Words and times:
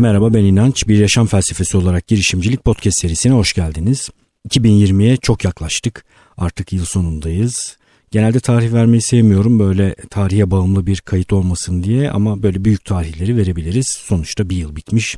Merhaba 0.00 0.34
ben 0.34 0.44
İnanç. 0.44 0.88
Bir 0.88 0.98
yaşam 0.98 1.26
felsefesi 1.26 1.76
olarak 1.76 2.06
girişimcilik 2.06 2.64
podcast 2.64 3.00
serisine 3.00 3.32
hoş 3.32 3.52
geldiniz. 3.52 4.08
2020'ye 4.48 5.16
çok 5.16 5.44
yaklaştık. 5.44 6.04
Artık 6.36 6.72
yıl 6.72 6.84
sonundayız. 6.84 7.76
Genelde 8.10 8.40
tarih 8.40 8.72
vermeyi 8.72 9.02
sevmiyorum 9.02 9.58
böyle 9.58 9.94
tarihe 10.10 10.50
bağımlı 10.50 10.86
bir 10.86 11.00
kayıt 11.00 11.32
olmasın 11.32 11.82
diye 11.82 12.10
ama 12.10 12.42
böyle 12.42 12.64
büyük 12.64 12.84
tarihleri 12.84 13.36
verebiliriz. 13.36 13.86
Sonuçta 13.86 14.50
bir 14.50 14.56
yıl 14.56 14.76
bitmiş. 14.76 15.16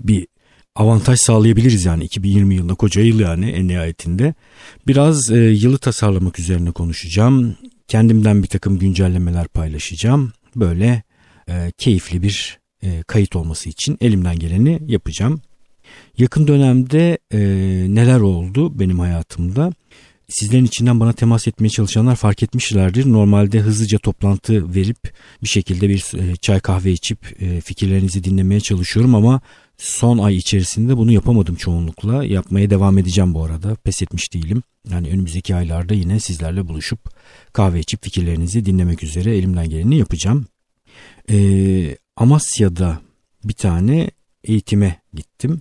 Bir 0.00 0.26
avantaj 0.74 1.20
sağlayabiliriz 1.20 1.84
yani 1.84 2.04
2020 2.04 2.54
yılında 2.54 2.74
koca 2.74 3.02
yıl 3.02 3.20
yani 3.20 3.50
en 3.50 3.68
nihayetinde. 3.68 4.34
Biraz 4.86 5.30
e, 5.30 5.36
yılı 5.36 5.78
tasarlamak 5.78 6.38
üzerine 6.38 6.70
konuşacağım. 6.70 7.56
Kendimden 7.88 8.42
bir 8.42 8.48
takım 8.48 8.78
güncellemeler 8.78 9.48
paylaşacağım. 9.48 10.32
Böyle 10.56 11.02
e, 11.48 11.72
keyifli 11.78 12.22
bir 12.22 12.63
e, 12.84 13.02
kayıt 13.06 13.36
olması 13.36 13.68
için 13.68 13.98
elimden 14.00 14.38
geleni 14.38 14.80
yapacağım. 14.86 15.40
Yakın 16.18 16.48
dönemde 16.48 17.18
e, 17.32 17.38
neler 17.94 18.20
oldu 18.20 18.78
benim 18.78 18.98
hayatımda? 18.98 19.72
Sizlerin 20.28 20.64
içinden 20.64 21.00
bana 21.00 21.12
temas 21.12 21.48
etmeye 21.48 21.68
çalışanlar 21.68 22.16
fark 22.16 22.42
etmişlerdir. 22.42 23.12
Normalde 23.12 23.60
hızlıca 23.60 23.98
toplantı 23.98 24.74
verip 24.74 25.14
bir 25.42 25.48
şekilde 25.48 25.88
bir 25.88 26.18
e, 26.18 26.36
çay 26.36 26.60
kahve 26.60 26.92
içip 26.92 27.42
e, 27.42 27.60
fikirlerinizi 27.60 28.24
dinlemeye 28.24 28.60
çalışıyorum 28.60 29.14
ama 29.14 29.40
son 29.78 30.18
ay 30.18 30.36
içerisinde 30.36 30.96
bunu 30.96 31.12
yapamadım 31.12 31.54
çoğunlukla. 31.54 32.24
Yapmaya 32.24 32.70
devam 32.70 32.98
edeceğim 32.98 33.34
bu 33.34 33.44
arada. 33.44 33.74
Pes 33.74 34.02
etmiş 34.02 34.34
değilim. 34.34 34.62
Yani 34.90 35.08
önümüzdeki 35.08 35.54
aylarda 35.54 35.94
yine 35.94 36.20
sizlerle 36.20 36.68
buluşup 36.68 37.00
kahve 37.52 37.80
içip 37.80 38.04
fikirlerinizi 38.04 38.64
dinlemek 38.64 39.02
üzere 39.02 39.36
elimden 39.36 39.70
geleni 39.70 39.98
yapacağım. 39.98 40.46
Ee, 41.30 41.96
Amasya'da 42.16 43.00
bir 43.44 43.52
tane 43.52 44.10
eğitime 44.44 45.00
gittim. 45.14 45.60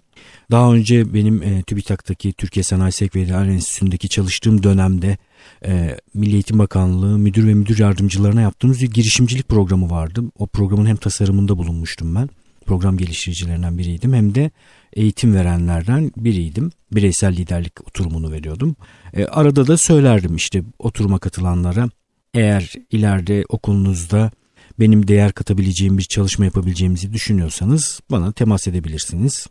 Daha 0.52 0.74
önce 0.74 1.14
benim 1.14 1.44
e, 1.44 1.64
TÜBİTAK'taki 1.64 2.34
Türkiye 2.34 2.64
Sanayi 2.64 2.92
Sekretariat 2.92 3.48
Enstitüsü'ndeki 3.48 4.10
çalıştığım 4.10 4.64
dönemde 4.64 5.18
e, 5.66 5.98
Milli 6.14 6.34
Eğitim 6.34 6.60
Bakanlığı 6.60 7.18
müdür 7.18 7.48
ve 7.48 7.54
müdür 7.54 7.80
yardımcılarına 7.80 8.42
yaptığımız 8.42 8.82
bir 8.82 8.92
girişimcilik 8.92 9.50
programı 9.50 9.90
vardı. 9.90 10.24
O 10.38 10.48
programın 10.48 10.86
hem 10.86 10.96
tasarımında 10.96 11.58
bulunmuştum 11.58 12.16
ben. 12.16 12.30
Program 12.66 12.98
geliştiricilerinden 12.98 13.78
biriydim 13.78 14.14
hem 14.14 14.36
de 14.36 14.52
eğitim 14.94 15.36
verenlerden 15.36 16.12
biriydim. 16.18 16.72
Bireysel 16.92 17.38
liderlik 17.38 17.88
oturumunu 17.88 18.32
veriyordum. 18.32 18.76
E, 19.14 19.26
arada 19.26 19.68
da 19.68 19.78
söylerdim 19.78 20.36
işte 20.36 20.64
oturuma 20.80 21.20
katılanlara 21.20 21.90
eğer 22.34 22.74
ileride 22.92 23.44
okulunuzda 23.50 24.32
benim 24.80 25.08
değer 25.08 25.32
katabileceğim 25.32 25.98
bir 25.98 26.04
çalışma 26.04 26.46
yapabileceğimizi 26.46 27.14
düşünüyorsanız 27.14 28.00
bana 28.12 28.32
temas 28.32 28.68
edebilirsiniz. 28.68 29.48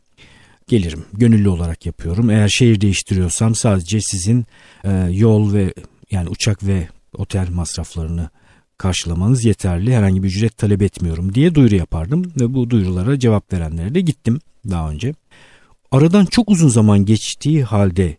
Gelirim. 0.69 1.05
Gönüllü 1.13 1.49
olarak 1.49 1.87
yapıyorum. 1.87 2.31
Eğer 2.31 2.49
şehir 2.49 2.81
değiştiriyorsam 2.81 3.55
sadece 3.55 4.01
sizin 4.01 4.47
e, 4.85 4.91
yol 5.11 5.53
ve 5.53 5.75
yani 6.11 6.29
uçak 6.29 6.67
ve 6.67 6.89
otel 7.17 7.49
masraflarını 7.51 8.31
karşılamanız 8.79 9.45
yeterli. 9.45 9.95
Herhangi 9.95 10.23
bir 10.23 10.29
ücret 10.29 10.59
talep 10.59 10.83
etmiyorum 10.83 11.35
diye 11.35 11.55
duyuru 11.55 11.75
yapardım 11.75 12.33
ve 12.41 12.55
bu 12.55 12.71
duyurulara 12.71 13.19
cevap 13.19 13.53
verenlere 13.53 13.95
de 13.95 14.01
gittim 14.01 14.39
daha 14.71 14.91
önce. 14.91 15.15
Aradan 15.91 16.25
çok 16.25 16.51
uzun 16.51 16.69
zaman 16.69 17.05
geçtiği 17.05 17.65
halde 17.65 18.17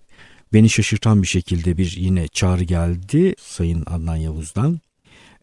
beni 0.53 0.69
şaşırtan 0.69 1.21
bir 1.21 1.27
şekilde 1.27 1.77
bir 1.77 1.95
yine 1.97 2.27
çağrı 2.27 2.63
geldi 2.63 3.35
Sayın 3.39 3.83
Adnan 3.85 4.15
Yavuz'dan. 4.15 4.79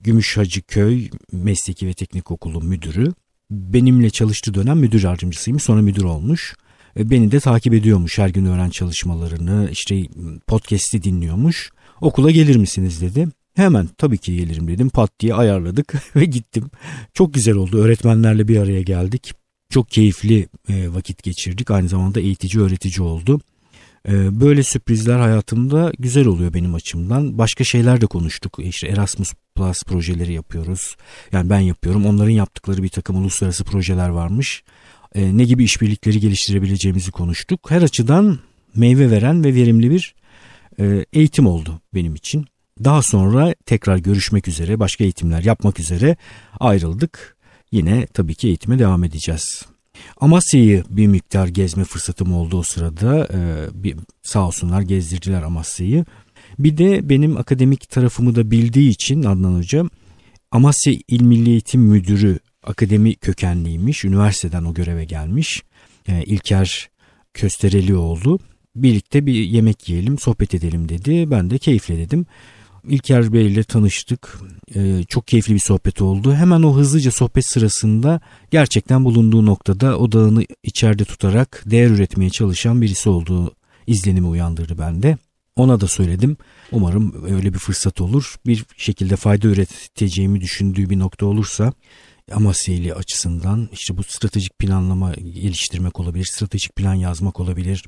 Gümüş 0.01 0.37
Hacı 0.37 0.63
Köy 0.63 1.11
Mesleki 1.33 1.87
ve 1.87 1.95
Teknik 1.95 2.31
Okulu 2.31 2.61
müdürü. 2.61 3.13
Benimle 3.51 4.11
çalıştığı 4.11 4.55
dönem 4.55 4.79
müdür 4.79 5.03
yardımcısıymış 5.03 5.63
sonra 5.63 5.83
müdür 5.83 6.03
olmuş. 6.03 6.55
E, 6.97 7.11
beni 7.11 7.33
de 7.33 7.41
takip 7.41 7.75
ediyormuş 7.75 8.19
her 8.19 8.29
gün 8.29 8.45
öğren 8.45 8.71
çalışmalarını 8.71 9.69
işte 9.73 10.03
podcast'i 10.47 11.03
dinliyormuş. 11.03 11.71
Okula 12.01 12.31
gelir 12.31 12.57
misiniz 12.57 13.01
dedi. 13.01 13.29
Hemen 13.55 13.89
tabii 13.99 14.19
ki 14.19 14.37
gelirim 14.37 14.69
dedim 14.69 14.89
pat 14.89 15.21
diye 15.21 15.35
ayarladık 15.35 15.95
ve 16.17 16.25
gittim. 16.25 16.71
Çok 17.15 17.35
güzel 17.35 17.55
oldu 17.55 17.79
öğretmenlerle 17.79 18.49
bir 18.49 18.57
araya 18.57 18.83
geldik. 18.83 19.35
Çok 19.71 19.91
keyifli 19.91 20.49
e, 20.69 20.93
vakit 20.93 21.23
geçirdik 21.23 21.71
aynı 21.71 21.89
zamanda 21.89 22.21
eğitici 22.21 22.63
öğretici 22.63 23.07
oldu. 23.07 23.41
E, 24.09 24.41
böyle 24.41 24.63
sürprizler 24.63 25.19
hayatımda 25.19 25.93
güzel 25.99 26.27
oluyor 26.27 26.55
benim 26.55 26.75
açımdan. 26.75 27.39
Başka 27.39 27.65
şeyler 27.65 28.01
de 28.01 28.07
konuştuk. 28.07 28.59
İşte 28.59 28.89
Erasmus 28.89 29.33
Plus 29.55 29.83
projeleri 29.85 30.33
yapıyoruz. 30.33 30.97
Yani 31.33 31.51
ben 31.51 31.61
yapıyorum. 31.61 32.07
Onların 32.07 32.31
yaptıkları 32.31 32.83
bir 32.83 32.89
takım 32.89 33.17
uluslararası 33.17 33.65
projeler 33.65 34.09
varmış. 34.09 34.63
E, 35.15 35.37
ne 35.37 35.45
gibi 35.45 35.65
işbirlikleri 35.65 36.21
geliştirebileceğimizi 36.21 37.11
konuştuk. 37.11 37.71
Her 37.71 37.83
açıdan 37.83 38.39
meyve 38.75 39.11
veren 39.11 39.45
ve 39.45 39.55
verimli 39.55 39.91
bir 39.91 40.15
e, 40.81 41.05
eğitim 41.13 41.47
oldu 41.47 41.81
benim 41.95 42.15
için. 42.15 42.47
Daha 42.85 43.03
sonra 43.03 43.55
tekrar 43.67 43.99
görüşmek 43.99 44.49
üzere, 44.49 44.81
başka 44.81 45.05
eğitimler 45.05 45.43
yapmak 45.43 45.81
üzere 45.81 46.17
ayrıldık. 46.61 47.37
Yine 47.73 48.07
tabii 48.07 48.35
ki 48.35 48.49
eğitime 48.49 48.79
devam 48.79 49.05
edeceğiz. 49.05 49.67
Amasya'yı 50.21 50.85
bir 50.91 51.07
miktar 51.07 51.49
gezme 51.49 51.85
fırsatım 51.85 52.33
oldu 52.33 52.59
o 52.59 52.63
sırada. 52.63 53.29
Ee, 53.35 53.69
bir, 53.85 53.97
sağ 54.23 54.47
olsunlar 54.47 54.81
gezdirdiler 54.81 55.43
Amasya'yı. 55.43 56.05
Bir 56.59 56.77
de 56.77 57.09
benim 57.09 57.37
akademik 57.37 57.91
tarafımı 57.91 58.35
da 58.35 58.51
bildiği 58.51 58.91
için 58.91 59.23
Adnan 59.23 59.55
Hoca 59.55 59.85
Amasya 60.51 60.95
İl 61.09 61.23
Milli 61.23 61.51
Eğitim 61.51 61.81
Müdürü 61.81 62.39
akademi 62.63 63.15
kökenliymiş. 63.15 64.05
Üniversiteden 64.05 64.65
o 64.65 64.75
göreve 64.75 65.05
gelmiş. 65.05 65.63
Ee, 66.09 66.25
İlker 66.25 66.91
Kösterelioğlu. 67.35 68.39
Birlikte 68.77 69.27
bir 69.27 69.35
yemek 69.35 69.89
yiyelim, 69.89 70.19
sohbet 70.19 70.55
edelim 70.55 70.89
dedi. 70.89 71.31
Ben 71.31 71.51
de 71.51 71.59
keyifle 71.59 71.99
dedim. 71.99 72.27
İlker 72.89 73.33
Bey 73.33 73.47
ile 73.47 73.65
tanıştık. 73.65 74.39
Ee, 74.75 75.05
çok 75.09 75.27
keyifli 75.27 75.55
bir 75.55 75.59
sohbet 75.59 76.03
oldu. 76.03 76.35
Hemen 76.35 76.63
o 76.63 76.77
hızlıca 76.77 77.11
sohbet 77.11 77.47
sırasında 77.47 78.21
gerçekten 78.51 79.05
bulunduğu 79.05 79.47
noktada 79.47 79.99
odağını 79.99 80.45
içeride 80.63 81.05
tutarak 81.05 81.63
değer 81.67 81.91
üretmeye 81.91 82.31
çalışan 82.31 82.83
birisi 82.83 83.09
olduğu 83.09 83.55
izlenimi 83.87 84.27
uyandırdı 84.27 84.79
bende. 84.79 85.19
Ona 85.57 85.81
da 85.81 85.89
söyledim. 85.89 86.37
Umarım 86.73 87.25
öyle 87.35 87.55
bir 87.55 87.59
fırsat 87.59 88.01
olur. 88.01 88.35
Bir 88.47 88.65
şekilde 88.77 89.17
fayda 89.17 89.49
üreteceğimi 89.49 90.41
düşündüğü 90.41 90.91
bir 90.91 90.99
nokta 90.99 91.27
olursa 91.27 91.73
Amasya 92.33 92.95
açısından 92.95 93.69
işte 93.73 93.97
bu 93.97 94.03
stratejik 94.03 94.59
planlama 94.59 95.13
geliştirmek 95.13 96.01
olabilir, 96.01 96.25
stratejik 96.25 96.77
plan 96.77 96.95
yazmak 96.95 97.41
olabilir, 97.41 97.85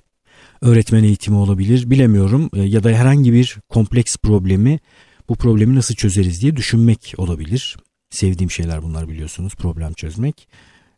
öğretmen 0.61 1.05
eğitimi 1.05 1.37
olabilir 1.37 1.91
bilemiyorum 1.91 2.51
e, 2.55 2.63
ya 2.63 2.85
da 2.85 2.91
herhangi 2.91 3.33
bir 3.33 3.59
kompleks 3.69 4.17
problemi 4.17 4.79
bu 5.29 5.37
problemi 5.37 5.75
nasıl 5.75 5.95
çözeriz 5.95 6.43
diye 6.43 6.57
düşünmek 6.57 7.15
olabilir. 7.17 7.77
Sevdiğim 8.11 8.51
şeyler 8.51 8.83
bunlar 8.83 9.09
biliyorsunuz 9.09 9.55
problem 9.55 9.93
çözmek. 9.93 10.49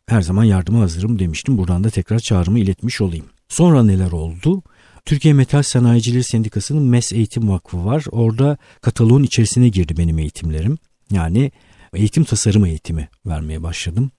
Her 0.06 0.22
zaman 0.22 0.44
yardıma 0.44 0.80
hazırım 0.80 1.18
demiştim. 1.18 1.58
Buradan 1.58 1.84
da 1.84 1.90
tekrar 1.90 2.18
çağrımı 2.18 2.58
iletmiş 2.58 3.00
olayım. 3.00 3.26
Sonra 3.48 3.84
neler 3.84 4.12
oldu? 4.12 4.62
Türkiye 5.04 5.34
Metal 5.34 5.62
Sanayicileri 5.62 6.24
Sendikası'nın 6.24 6.82
MES 6.82 7.12
Eğitim 7.12 7.48
Vakfı 7.48 7.84
var. 7.84 8.04
Orada 8.10 8.56
kataloğun 8.80 9.22
içerisine 9.22 9.68
girdi 9.68 9.96
benim 9.96 10.18
eğitimlerim. 10.18 10.78
Yani 11.10 11.52
eğitim 11.94 12.24
tasarım 12.24 12.64
eğitimi 12.64 13.08
vermeye 13.26 13.62
başladım. 13.62 14.10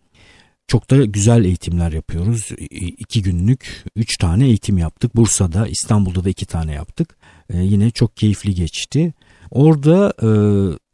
Çok 0.68 0.92
da 0.92 1.06
güzel 1.06 1.46
eğitimler 1.46 1.92
yapıyoruz. 1.92 2.50
İki 2.98 3.22
günlük 3.22 3.84
üç 3.96 4.18
tane 4.18 4.46
eğitim 4.46 4.78
yaptık. 4.78 5.16
Bursa'da, 5.16 5.68
İstanbul'da 5.68 6.24
da 6.24 6.30
iki 6.30 6.46
tane 6.46 6.74
yaptık. 6.74 7.18
Ee, 7.50 7.58
yine 7.58 7.92
çok 7.92 8.18
keyifli 8.18 8.56
geçti. 8.56 9.14
Orada 9.52 10.14
e, 10.22 10.30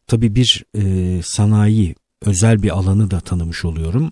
tabii 0.08 0.36
bir 0.36 0.64
e, 0.78 1.22
sanayi, 1.24 1.96
özel 2.26 2.64
bir 2.64 2.78
alanı 2.78 3.12
da 3.12 3.20
tanımış 3.20 3.66
oluyorum. 3.66 4.12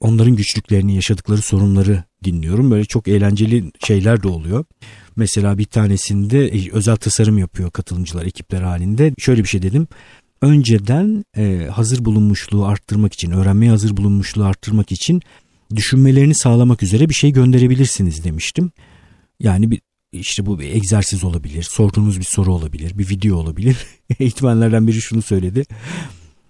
Onların 0.00 0.36
güçlüklerini, 0.36 0.94
yaşadıkları 0.94 1.42
sorunları 1.42 2.04
dinliyorum. 2.24 2.70
Böyle 2.70 2.84
çok 2.84 3.08
eğlenceli 3.08 3.72
şeyler 3.86 4.22
de 4.22 4.28
oluyor. 4.28 4.64
Mesela 5.16 5.58
bir 5.58 5.64
tanesinde 5.64 6.48
e, 6.48 6.70
özel 6.72 6.96
tasarım 6.96 7.38
yapıyor 7.38 7.70
katılımcılar 7.70 8.26
ekipler 8.26 8.62
halinde. 8.62 9.14
Şöyle 9.18 9.42
bir 9.42 9.48
şey 9.48 9.62
dedim 9.62 9.88
önceden 10.42 11.24
e, 11.36 11.68
hazır 11.72 12.04
bulunmuşluğu 12.04 12.66
arttırmak 12.66 13.12
için, 13.12 13.30
öğrenmeye 13.30 13.70
hazır 13.70 13.96
bulunmuşluğu 13.96 14.44
arttırmak 14.44 14.92
için 14.92 15.22
düşünmelerini 15.74 16.34
sağlamak 16.34 16.82
üzere 16.82 17.08
bir 17.08 17.14
şey 17.14 17.32
gönderebilirsiniz 17.32 18.24
demiştim. 18.24 18.72
Yani 19.40 19.70
bir 19.70 19.80
işte 20.12 20.46
bu 20.46 20.58
bir 20.58 20.74
egzersiz 20.74 21.24
olabilir, 21.24 21.62
sorduğunuz 21.62 22.18
bir 22.18 22.24
soru 22.24 22.54
olabilir, 22.54 22.98
bir 22.98 23.08
video 23.08 23.36
olabilir. 23.36 23.76
Eğitmenlerden 24.18 24.86
biri 24.86 25.00
şunu 25.00 25.22
söyledi. 25.22 25.64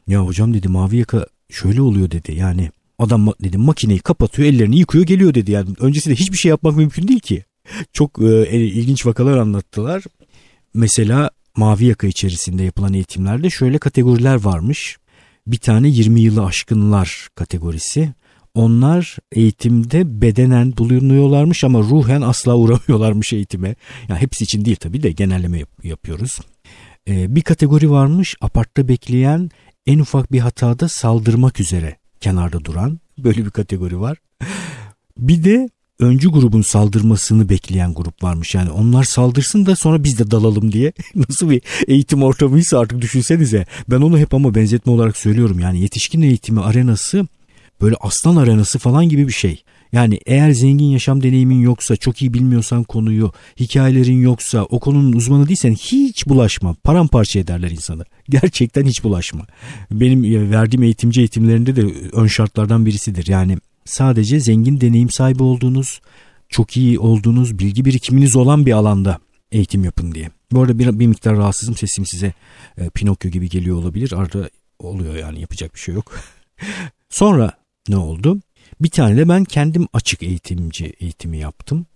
Ya 0.06 0.26
hocam 0.26 0.54
dedi 0.54 0.68
mavi 0.68 0.96
yaka 0.96 1.26
şöyle 1.50 1.82
oluyor 1.82 2.10
dedi. 2.10 2.34
Yani 2.34 2.70
adam 2.98 3.32
dedi 3.42 3.58
makineyi 3.58 3.98
kapatıyor, 3.98 4.48
ellerini 4.48 4.78
yıkıyor, 4.78 5.06
geliyor 5.06 5.34
dedi. 5.34 5.50
Yani 5.50 5.68
öncesinde 5.80 6.14
hiçbir 6.14 6.38
şey 6.38 6.48
yapmak 6.48 6.76
mümkün 6.76 7.08
değil 7.08 7.20
ki. 7.20 7.44
Çok 7.92 8.18
e, 8.22 8.60
ilginç 8.66 9.06
vakalar 9.06 9.36
anlattılar. 9.36 10.04
Mesela 10.74 11.30
mavi 11.56 11.84
yaka 11.84 12.06
içerisinde 12.06 12.62
yapılan 12.62 12.94
eğitimlerde 12.94 13.50
şöyle 13.50 13.78
kategoriler 13.78 14.34
varmış. 14.34 14.96
Bir 15.46 15.56
tane 15.56 15.88
20 15.88 16.20
yılı 16.20 16.44
aşkınlar 16.44 17.28
kategorisi. 17.34 18.12
onlar 18.54 19.16
eğitimde 19.32 20.20
bedenen 20.22 20.76
bulunuyorlarmış 20.76 21.64
ama 21.64 21.78
ruhen 21.78 22.20
asla 22.20 22.56
uğramıyorlarmış 22.56 23.32
eğitime. 23.32 23.74
Yani 24.08 24.20
hepsi 24.20 24.44
için 24.44 24.64
değil 24.64 24.76
tabii 24.76 25.02
de 25.02 25.12
genelleme 25.12 25.58
yap- 25.58 25.84
yapıyoruz. 25.84 26.38
Ee, 27.08 27.34
bir 27.36 27.42
kategori 27.42 27.90
varmış 27.90 28.36
apartta 28.40 28.88
bekleyen 28.88 29.50
en 29.86 29.98
ufak 29.98 30.32
bir 30.32 30.38
hatada 30.40 30.88
saldırmak 30.88 31.60
üzere 31.60 31.96
kenarda 32.20 32.64
duran 32.64 33.00
böyle 33.18 33.44
bir 33.44 33.50
kategori 33.50 34.00
var. 34.00 34.18
Bir 35.18 35.44
de 35.44 35.68
öncü 35.98 36.28
grubun 36.28 36.62
saldırmasını 36.62 37.48
bekleyen 37.48 37.94
grup 37.94 38.22
varmış. 38.22 38.54
Yani 38.54 38.70
onlar 38.70 39.04
saldırsın 39.04 39.66
da 39.66 39.76
sonra 39.76 40.04
biz 40.04 40.18
de 40.18 40.30
dalalım 40.30 40.72
diye. 40.72 40.92
Nasıl 41.14 41.50
bir 41.50 41.62
eğitim 41.88 42.22
ortamıysa 42.22 42.78
artık 42.78 43.00
düşünsenize. 43.00 43.66
Ben 43.90 44.00
onu 44.00 44.18
hep 44.18 44.34
ama 44.34 44.54
benzetme 44.54 44.92
olarak 44.92 45.16
söylüyorum. 45.16 45.58
Yani 45.58 45.80
yetişkin 45.80 46.22
eğitimi 46.22 46.60
arenası 46.60 47.26
böyle 47.80 47.96
aslan 48.00 48.36
arenası 48.36 48.78
falan 48.78 49.08
gibi 49.08 49.28
bir 49.28 49.32
şey. 49.32 49.62
Yani 49.92 50.20
eğer 50.26 50.50
zengin 50.50 50.84
yaşam 50.84 51.22
deneyimin 51.22 51.60
yoksa, 51.60 51.96
çok 51.96 52.22
iyi 52.22 52.34
bilmiyorsan 52.34 52.84
konuyu, 52.84 53.32
hikayelerin 53.60 54.22
yoksa, 54.22 54.62
o 54.62 54.80
konunun 54.80 55.12
uzmanı 55.12 55.48
değilsen 55.48 55.74
hiç 55.74 56.26
bulaşma. 56.26 56.74
Paramparça 56.74 57.38
ederler 57.38 57.70
insanı. 57.70 58.04
Gerçekten 58.28 58.84
hiç 58.84 59.04
bulaşma. 59.04 59.46
Benim 59.90 60.50
verdiğim 60.50 60.82
eğitimci 60.82 61.20
eğitimlerinde 61.20 61.76
de 61.76 61.82
ön 62.12 62.26
şartlardan 62.26 62.86
birisidir. 62.86 63.26
Yani 63.26 63.58
sadece 63.84 64.40
zengin 64.40 64.80
deneyim 64.80 65.10
sahibi 65.10 65.42
olduğunuz, 65.42 66.00
çok 66.48 66.76
iyi 66.76 66.98
olduğunuz, 66.98 67.58
bilgi 67.58 67.84
birikiminiz 67.84 68.36
olan 68.36 68.66
bir 68.66 68.72
alanda 68.72 69.18
eğitim 69.52 69.84
yapın 69.84 70.12
diye. 70.12 70.30
Bu 70.52 70.60
arada 70.60 70.78
bir, 70.78 70.98
bir 70.98 71.06
miktar 71.06 71.36
rahatsızım 71.36 71.76
sesim 71.76 72.06
size 72.06 72.32
e, 72.78 72.90
Pinokyo 72.90 73.30
gibi 73.30 73.48
geliyor 73.48 73.76
olabilir. 73.76 74.12
Arada 74.12 74.50
oluyor 74.78 75.14
yani 75.14 75.40
yapacak 75.40 75.74
bir 75.74 75.80
şey 75.80 75.94
yok. 75.94 76.12
Sonra 77.08 77.52
ne 77.88 77.96
oldu? 77.96 78.40
Bir 78.80 78.90
tane 78.90 79.16
de 79.16 79.28
ben 79.28 79.44
kendim 79.44 79.88
açık 79.92 80.22
eğitimci 80.22 80.92
eğitimi 81.00 81.38
yaptım. 81.38 81.86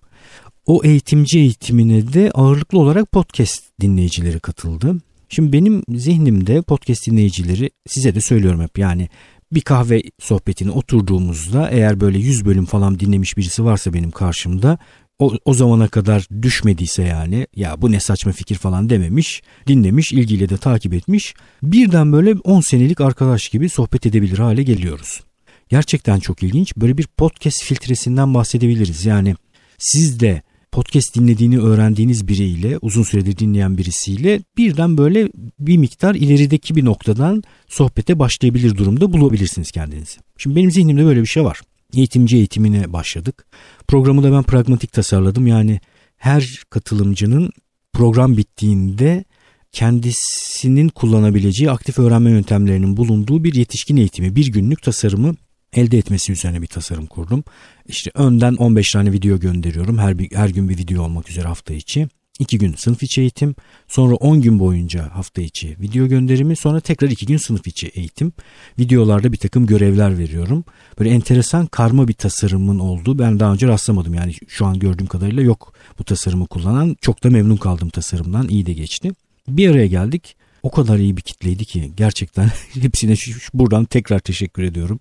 O 0.66 0.80
eğitimci 0.84 1.38
eğitimine 1.38 2.12
de 2.12 2.30
ağırlıklı 2.34 2.78
olarak 2.78 3.12
podcast 3.12 3.62
dinleyicileri 3.80 4.40
katıldı. 4.40 4.96
Şimdi 5.28 5.52
benim 5.52 5.82
zihnimde 5.88 6.62
podcast 6.62 7.06
dinleyicileri 7.06 7.70
size 7.86 8.14
de 8.14 8.20
söylüyorum 8.20 8.62
hep 8.62 8.78
yani 8.78 9.08
bir 9.52 9.60
kahve 9.60 10.02
sohbetine 10.18 10.70
oturduğumuzda 10.70 11.70
eğer 11.70 12.00
böyle 12.00 12.18
100 12.18 12.44
bölüm 12.44 12.64
falan 12.64 13.00
dinlemiş 13.00 13.36
birisi 13.36 13.64
varsa 13.64 13.92
benim 13.92 14.10
karşımda 14.10 14.78
o, 15.18 15.32
o 15.44 15.54
zamana 15.54 15.88
kadar 15.88 16.26
düşmediyse 16.42 17.02
yani 17.02 17.46
ya 17.56 17.82
bu 17.82 17.92
ne 17.92 18.00
saçma 18.00 18.32
fikir 18.32 18.54
falan 18.54 18.90
dememiş, 18.90 19.42
dinlemiş, 19.66 20.12
ilgiyle 20.12 20.48
de 20.48 20.56
takip 20.56 20.94
etmiş. 20.94 21.34
Birden 21.62 22.12
böyle 22.12 22.34
10 22.34 22.60
senelik 22.60 23.00
arkadaş 23.00 23.48
gibi 23.48 23.68
sohbet 23.68 24.06
edebilir 24.06 24.38
hale 24.38 24.62
geliyoruz. 24.62 25.20
Gerçekten 25.68 26.18
çok 26.18 26.42
ilginç. 26.42 26.76
Böyle 26.76 26.98
bir 26.98 27.06
podcast 27.06 27.62
filtresinden 27.62 28.34
bahsedebiliriz. 28.34 29.06
Yani 29.06 29.36
siz 29.78 30.20
de 30.20 30.42
podcast 30.72 31.14
dinlediğini 31.14 31.60
öğrendiğiniz 31.60 32.28
biriyle, 32.28 32.78
uzun 32.82 33.02
süredir 33.02 33.36
dinleyen 33.36 33.78
birisiyle 33.78 34.40
birden 34.56 34.98
böyle 34.98 35.28
bir 35.58 35.76
miktar 35.76 36.14
ilerideki 36.14 36.76
bir 36.76 36.84
noktadan 36.84 37.42
sohbete 37.68 38.18
başlayabilir 38.18 38.76
durumda 38.76 39.12
bulabilirsiniz 39.12 39.70
kendinizi. 39.70 40.18
Şimdi 40.38 40.56
benim 40.56 40.70
zihnimde 40.70 41.04
böyle 41.04 41.20
bir 41.20 41.26
şey 41.26 41.44
var. 41.44 41.60
Eğitimci 41.94 42.36
eğitimine 42.36 42.92
başladık. 42.92 43.46
Programı 43.88 44.22
da 44.22 44.32
ben 44.32 44.42
pragmatik 44.42 44.92
tasarladım. 44.92 45.46
Yani 45.46 45.80
her 46.16 46.62
katılımcının 46.70 47.50
program 47.92 48.36
bittiğinde 48.36 49.24
kendisinin 49.72 50.88
kullanabileceği 50.88 51.70
aktif 51.70 51.98
öğrenme 51.98 52.30
yöntemlerinin 52.30 52.96
bulunduğu 52.96 53.44
bir 53.44 53.54
yetişkin 53.54 53.96
eğitimi, 53.96 54.36
bir 54.36 54.52
günlük 54.52 54.82
tasarımı 54.82 55.34
elde 55.72 55.98
etmesi 55.98 56.32
üzerine 56.32 56.62
bir 56.62 56.66
tasarım 56.66 57.06
kurdum. 57.06 57.44
İşte 57.86 58.10
önden 58.14 58.54
15 58.54 58.90
tane 58.92 59.12
video 59.12 59.38
gönderiyorum. 59.40 59.98
Her, 59.98 60.18
bir, 60.18 60.36
her 60.36 60.48
gün 60.48 60.68
bir 60.68 60.78
video 60.78 61.02
olmak 61.02 61.30
üzere 61.30 61.46
hafta 61.46 61.74
içi. 61.74 62.08
2 62.38 62.58
gün 62.58 62.74
sınıf 62.74 63.02
içi 63.02 63.20
eğitim, 63.20 63.54
sonra 63.88 64.14
10 64.14 64.42
gün 64.42 64.58
boyunca 64.58 65.14
hafta 65.14 65.42
içi 65.42 65.76
video 65.80 66.06
gönderimi, 66.06 66.56
sonra 66.56 66.80
tekrar 66.80 67.10
2 67.10 67.26
gün 67.26 67.36
sınıf 67.36 67.66
içi 67.66 67.86
eğitim. 67.86 68.32
Videolarda 68.78 69.32
bir 69.32 69.36
takım 69.36 69.66
görevler 69.66 70.18
veriyorum. 70.18 70.64
Böyle 70.98 71.10
enteresan 71.10 71.66
karma 71.66 72.08
bir 72.08 72.12
tasarımın 72.12 72.78
olduğu 72.78 73.18
ben 73.18 73.40
daha 73.40 73.52
önce 73.52 73.66
rastlamadım. 73.66 74.14
Yani 74.14 74.34
şu 74.48 74.66
an 74.66 74.78
gördüğüm 74.78 75.06
kadarıyla 75.06 75.42
yok 75.42 75.74
bu 75.98 76.04
tasarımı 76.04 76.46
kullanan. 76.46 76.96
Çok 77.00 77.24
da 77.24 77.30
memnun 77.30 77.56
kaldım 77.56 77.88
tasarımdan. 77.88 78.48
iyi 78.48 78.66
de 78.66 78.72
geçti. 78.72 79.10
Bir 79.48 79.70
araya 79.70 79.86
geldik. 79.86 80.36
O 80.62 80.70
kadar 80.70 80.98
iyi 80.98 81.16
bir 81.16 81.22
kitleydi 81.22 81.64
ki 81.64 81.92
gerçekten 81.96 82.50
hepsine 82.80 83.14
buradan 83.54 83.84
tekrar 83.84 84.18
teşekkür 84.18 84.62
ediyorum 84.62 84.98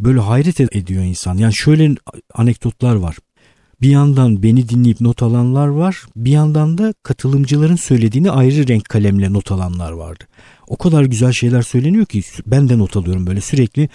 böyle 0.00 0.20
hayret 0.20 0.60
ediyor 0.60 1.04
insan. 1.04 1.38
Yani 1.38 1.54
şöyle 1.54 1.94
anekdotlar 2.34 2.94
var. 2.94 3.16
Bir 3.80 3.90
yandan 3.90 4.42
beni 4.42 4.68
dinleyip 4.68 5.00
not 5.00 5.22
alanlar 5.22 5.68
var. 5.68 6.02
Bir 6.16 6.30
yandan 6.30 6.78
da 6.78 6.94
katılımcıların 7.02 7.76
söylediğini 7.76 8.30
ayrı 8.30 8.68
renk 8.68 8.84
kalemle 8.84 9.32
not 9.32 9.52
alanlar 9.52 9.92
vardı. 9.92 10.24
O 10.66 10.76
kadar 10.76 11.04
güzel 11.04 11.32
şeyler 11.32 11.62
söyleniyor 11.62 12.06
ki 12.06 12.22
ben 12.46 12.68
de 12.68 12.78
not 12.78 12.96
alıyorum 12.96 13.26
böyle 13.26 13.40
sürekli 13.40 13.88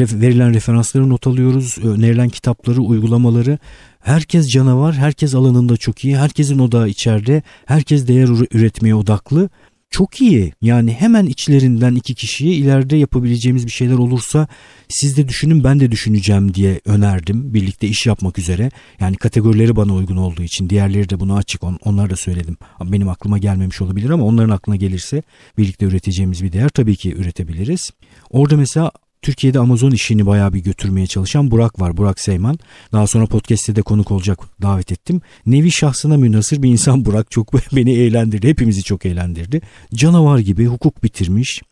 verilen 0.00 0.54
referansları 0.54 1.08
not 1.08 1.26
alıyoruz. 1.26 1.78
Önerilen 1.84 2.28
kitapları, 2.28 2.82
uygulamaları. 2.82 3.58
Herkes 4.00 4.48
canavar, 4.48 4.94
herkes 4.94 5.34
alanında 5.34 5.76
çok 5.76 6.04
iyi. 6.04 6.16
Herkesin 6.18 6.58
odağı 6.58 6.88
içeride. 6.88 7.42
Herkes 7.64 8.08
değer 8.08 8.28
üretmeye 8.54 8.94
odaklı 8.94 9.48
çok 9.90 10.20
iyi. 10.20 10.52
Yani 10.62 10.92
hemen 10.92 11.26
içlerinden 11.26 11.94
iki 11.94 12.14
kişiye 12.14 12.54
ileride 12.54 12.96
yapabileceğimiz 12.96 13.66
bir 13.66 13.70
şeyler 13.70 13.94
olursa 13.94 14.48
siz 14.88 15.16
de 15.16 15.28
düşünün 15.28 15.64
ben 15.64 15.80
de 15.80 15.90
düşüneceğim 15.90 16.54
diye 16.54 16.80
önerdim. 16.84 17.54
Birlikte 17.54 17.88
iş 17.88 18.06
yapmak 18.06 18.38
üzere. 18.38 18.70
Yani 19.00 19.16
kategorileri 19.16 19.76
bana 19.76 19.94
uygun 19.94 20.16
olduğu 20.16 20.42
için 20.42 20.70
diğerleri 20.70 21.10
de 21.10 21.20
buna 21.20 21.36
açık. 21.36 21.64
On, 21.64 21.78
onları 21.84 22.10
da 22.10 22.16
söyledim. 22.16 22.56
Benim 22.84 23.08
aklıma 23.08 23.38
gelmemiş 23.38 23.80
olabilir 23.80 24.10
ama 24.10 24.24
onların 24.24 24.50
aklına 24.50 24.76
gelirse 24.76 25.22
birlikte 25.58 25.86
üreteceğimiz 25.86 26.42
bir 26.42 26.52
değer 26.52 26.68
tabii 26.68 26.96
ki 26.96 27.14
üretebiliriz. 27.14 27.90
Orada 28.30 28.56
mesela 28.56 28.90
Türkiye'de 29.22 29.58
Amazon 29.58 29.90
işini 29.90 30.26
bayağı 30.26 30.52
bir 30.52 30.58
götürmeye 30.58 31.06
çalışan 31.06 31.50
Burak 31.50 31.80
var. 31.80 31.96
Burak 31.96 32.20
Seyman. 32.20 32.58
Daha 32.92 33.06
sonra 33.06 33.26
podcast'te 33.26 33.76
de 33.76 33.82
konuk 33.82 34.10
olacak 34.10 34.38
davet 34.62 34.92
ettim. 34.92 35.20
Nevi 35.46 35.72
şahsına 35.72 36.16
münasır 36.16 36.62
bir 36.62 36.70
insan 36.70 37.04
Burak. 37.04 37.30
Çok 37.30 37.52
beni 37.76 37.92
eğlendirdi. 37.92 38.48
Hepimizi 38.48 38.82
çok 38.82 39.06
eğlendirdi. 39.06 39.60
Canavar 39.94 40.38
gibi 40.38 40.66
hukuk 40.66 41.02
bitirmiş. 41.02 41.62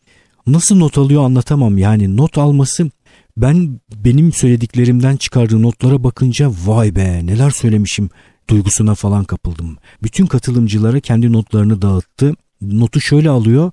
Nasıl 0.47 0.77
not 0.77 0.99
alıyor 0.99 1.25
anlatamam. 1.25 1.79
Yani 1.79 2.17
not 2.17 2.39
alması 2.39 2.91
ben 3.37 3.81
benim 3.97 4.33
söylediklerimden 4.33 5.17
çıkardığı 5.17 5.63
notlara 5.63 6.05
bakınca 6.05 6.51
vay 6.67 6.97
be 6.97 7.27
neler 7.27 7.51
söylemişim 7.51 8.11
duygusuna 8.51 8.95
falan 8.95 9.25
kapıldım. 9.25 9.77
Bütün 10.03 10.27
katılımcılara 10.27 11.01
kendi 11.01 11.33
notlarını 11.33 11.83
dağıttı. 11.83 12.35
Notu 12.63 13.01
şöyle 13.01 13.31
alıyor 13.31 13.73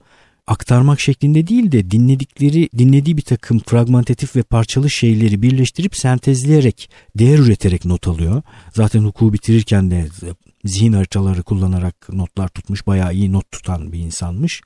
aktarmak 0.51 0.99
şeklinde 0.99 1.47
değil 1.47 1.71
de 1.71 1.91
dinledikleri 1.91 2.69
dinlediği 2.77 3.17
bir 3.17 3.21
takım 3.21 3.59
fragmentatif 3.59 4.35
ve 4.35 4.43
parçalı 4.43 4.89
şeyleri 4.89 5.41
birleştirip 5.41 5.95
sentezleyerek 5.95 6.89
değer 7.15 7.39
üreterek 7.39 7.85
not 7.85 8.07
alıyor. 8.07 8.41
Zaten 8.73 9.03
hukuku 9.03 9.33
bitirirken 9.33 9.91
de 9.91 10.07
zihin 10.65 10.93
haritaları 10.93 11.43
kullanarak 11.43 12.09
notlar 12.13 12.47
tutmuş 12.47 12.87
bayağı 12.87 13.13
iyi 13.13 13.31
not 13.31 13.51
tutan 13.51 13.91
bir 13.91 13.99
insanmış. 13.99 14.61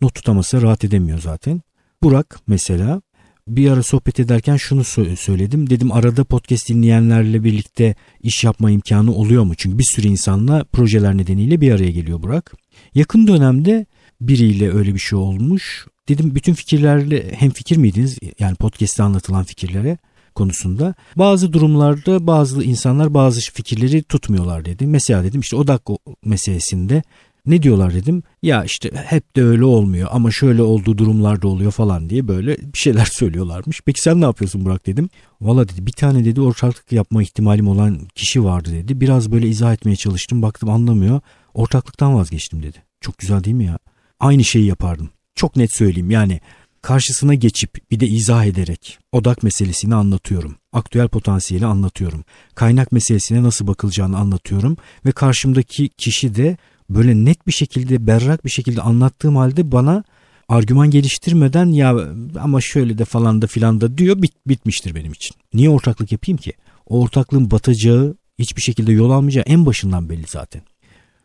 Not 0.00 0.14
tutamasa 0.14 0.62
rahat 0.62 0.84
edemiyor 0.84 1.20
zaten. 1.20 1.62
Burak 2.02 2.40
mesela 2.46 3.02
bir 3.48 3.70
ara 3.70 3.82
sohbet 3.82 4.20
ederken 4.20 4.56
şunu 4.56 4.84
söyledim. 5.16 5.70
Dedim 5.70 5.92
arada 5.92 6.24
podcast 6.24 6.68
dinleyenlerle 6.68 7.44
birlikte 7.44 7.94
iş 8.22 8.44
yapma 8.44 8.70
imkanı 8.70 9.14
oluyor 9.14 9.44
mu? 9.44 9.54
Çünkü 9.54 9.78
bir 9.78 9.88
sürü 9.94 10.08
insanla 10.08 10.64
projeler 10.64 11.16
nedeniyle 11.16 11.60
bir 11.60 11.72
araya 11.72 11.90
geliyor 11.90 12.22
Burak. 12.22 12.52
Yakın 12.94 13.26
dönemde 13.26 13.86
biriyle 14.20 14.72
öyle 14.72 14.94
bir 14.94 14.98
şey 14.98 15.18
olmuş. 15.18 15.86
Dedim 16.08 16.34
bütün 16.34 16.54
fikirlerle 16.54 17.32
hem 17.36 17.50
fikir 17.50 17.76
miydiniz? 17.76 18.18
Yani 18.38 18.54
podcast'te 18.54 19.02
anlatılan 19.02 19.44
fikirlere 19.44 19.98
konusunda. 20.34 20.94
Bazı 21.16 21.52
durumlarda 21.52 22.26
bazı 22.26 22.62
insanlar 22.62 23.14
bazı 23.14 23.40
fikirleri 23.40 24.02
tutmuyorlar 24.02 24.64
dedi. 24.64 24.86
Mesela 24.86 25.24
dedim 25.24 25.40
işte 25.40 25.56
odak 25.56 25.82
meselesinde 26.24 27.02
ne 27.46 27.62
diyorlar 27.62 27.94
dedim. 27.94 28.22
Ya 28.42 28.64
işte 28.64 28.90
hep 28.94 29.36
de 29.36 29.42
öyle 29.44 29.64
olmuyor 29.64 30.08
ama 30.12 30.30
şöyle 30.30 30.62
olduğu 30.62 30.98
durumlarda 30.98 31.48
oluyor 31.48 31.72
falan 31.72 32.10
diye 32.10 32.28
böyle 32.28 32.56
bir 32.56 32.78
şeyler 32.78 33.04
söylüyorlarmış. 33.12 33.80
Peki 33.86 34.00
sen 34.00 34.20
ne 34.20 34.24
yapıyorsun 34.24 34.64
Burak 34.64 34.86
dedim. 34.86 35.08
Valla 35.40 35.68
dedi 35.68 35.86
bir 35.86 35.92
tane 35.92 36.24
dedi 36.24 36.40
ortaklık 36.40 36.92
yapma 36.92 37.22
ihtimalim 37.22 37.68
olan 37.68 37.98
kişi 38.14 38.44
vardı 38.44 38.72
dedi. 38.72 39.00
Biraz 39.00 39.32
böyle 39.32 39.48
izah 39.48 39.72
etmeye 39.72 39.96
çalıştım 39.96 40.42
baktım 40.42 40.70
anlamıyor. 40.70 41.20
Ortaklıktan 41.54 42.14
vazgeçtim 42.14 42.62
dedi. 42.62 42.82
Çok 43.00 43.18
güzel 43.18 43.44
değil 43.44 43.56
mi 43.56 43.64
ya? 43.64 43.78
Aynı 44.20 44.44
şeyi 44.44 44.66
yapardım. 44.66 45.10
Çok 45.34 45.56
net 45.56 45.72
söyleyeyim 45.72 46.10
yani 46.10 46.40
karşısına 46.82 47.34
geçip 47.34 47.90
bir 47.90 48.00
de 48.00 48.06
izah 48.06 48.44
ederek 48.44 48.98
odak 49.12 49.42
meselesini 49.42 49.94
anlatıyorum. 49.94 50.56
Aktüel 50.72 51.08
potansiyeli 51.08 51.66
anlatıyorum. 51.66 52.24
Kaynak 52.54 52.92
meselesine 52.92 53.42
nasıl 53.42 53.66
bakılacağını 53.66 54.18
anlatıyorum 54.18 54.76
ve 55.06 55.12
karşımdaki 55.12 55.88
kişi 55.88 56.34
de 56.34 56.56
böyle 56.90 57.24
net 57.24 57.46
bir 57.46 57.52
şekilde 57.52 58.06
berrak 58.06 58.44
bir 58.44 58.50
şekilde 58.50 58.82
anlattığım 58.82 59.36
halde 59.36 59.72
bana 59.72 60.04
argüman 60.48 60.90
geliştirmeden 60.90 61.66
ya 61.66 61.96
ama 62.40 62.60
şöyle 62.60 62.98
de 62.98 63.04
falan 63.04 63.42
da 63.42 63.46
filan 63.46 63.80
da 63.80 63.98
diyor 63.98 64.22
bit, 64.22 64.32
bitmiştir 64.46 64.94
benim 64.94 65.12
için. 65.12 65.36
Niye 65.54 65.70
ortaklık 65.70 66.12
yapayım 66.12 66.38
ki? 66.38 66.52
O 66.86 67.02
ortaklığın 67.02 67.50
batacağı 67.50 68.16
hiçbir 68.38 68.62
şekilde 68.62 68.92
yol 68.92 69.10
almayacağı 69.10 69.44
en 69.46 69.66
başından 69.66 70.08
belli 70.08 70.26
zaten. 70.28 70.62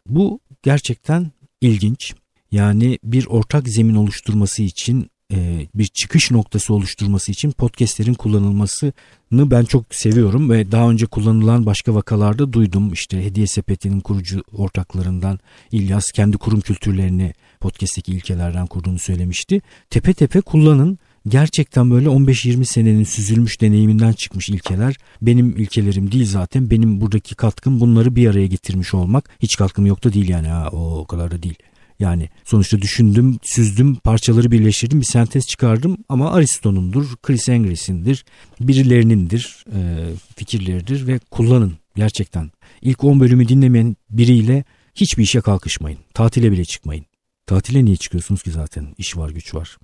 Bu 0.08 0.40
gerçekten 0.64 1.32
ilginç. 1.62 2.14
Yani 2.52 3.00
bir 3.04 3.26
ortak 3.26 3.70
zemin 3.70 3.96
oluşturması 3.96 4.64
için 4.64 5.12
e, 5.34 5.68
bir 5.76 5.86
çıkış 5.86 6.32
noktası 6.32 6.74
oluşturması 6.74 7.32
için 7.32 7.52
podcastlerin 7.52 8.14
kullanılmasını 8.14 8.92
ben 9.32 9.64
çok 9.64 9.96
seviyorum 9.96 10.50
ve 10.50 10.72
daha 10.72 10.90
önce 10.90 11.06
kullanılan 11.06 11.66
başka 11.66 11.96
vakalarda 11.96 12.54
duydum. 12.54 12.94
İşte 12.94 13.26
Hediye 13.26 13.48
Sepeti'nin 13.48 14.00
kurucu 14.00 14.44
ortaklarından 14.52 15.40
İlyas 15.72 16.12
kendi 16.12 16.38
kurum 16.38 16.62
kültürlerini 16.62 17.34
podcast'teki 17.60 18.12
ilkelerden 18.12 18.68
kurduğunu 18.68 19.00
söylemişti. 19.00 19.62
Tepe 19.90 20.14
tepe 20.14 20.42
kullanın. 20.42 21.00
Gerçekten 21.28 21.92
böyle 21.92 22.08
15-20 22.08 22.66
senenin 22.66 23.04
süzülmüş 23.04 23.62
deneyiminden 23.62 24.14
çıkmış 24.14 24.50
ilkeler. 24.50 24.96
Benim 25.22 25.58
ilkelerim 25.58 26.12
değil 26.12 26.26
zaten. 26.26 26.70
Benim 26.70 27.02
buradaki 27.02 27.36
katkım 27.36 27.80
bunları 27.80 28.16
bir 28.16 28.30
araya 28.30 28.48
getirmiş 28.48 28.94
olmak. 28.94 29.30
Hiç 29.40 29.56
katkım 29.56 29.86
yok 29.86 30.04
da 30.04 30.14
değil 30.14 30.30
yani. 30.30 30.48
Ha, 30.48 30.70
o, 30.72 31.00
o 31.00 31.06
kadar 31.06 31.32
da 31.32 31.44
değil. 31.44 31.56
Yani 32.02 32.30
sonuçta 32.46 32.82
düşündüm, 32.82 33.40
süzdüm, 33.44 33.96
parçaları 33.96 34.52
birleştirdim, 34.52 35.02
bir 35.02 35.06
sentez 35.06 35.48
çıkardım 35.48 35.98
ama 36.10 36.32
Aristo'nundur, 36.32 37.16
Chris 37.24 37.50
Engres'indir, 37.50 38.26
birilerinindir, 38.60 39.66
e, 39.76 40.10
fikirleridir 40.36 41.08
ve 41.08 41.20
kullanın 41.20 41.74
gerçekten. 41.96 42.52
İlk 42.82 43.04
10 43.04 43.20
bölümü 43.20 43.48
dinlemeyen 43.48 43.96
biriyle 44.10 44.64
hiçbir 44.96 45.24
işe 45.24 45.42
kalkışmayın. 45.42 46.00
Tatile 46.14 46.52
bile 46.52 46.66
çıkmayın. 46.66 47.06
Tatile 47.46 47.86
niye 47.86 47.96
çıkıyorsunuz 47.96 48.44
ki 48.44 48.52
zaten? 48.52 48.96
İş 48.98 49.18
var, 49.18 49.30
güç 49.30 49.56
var. 49.56 49.78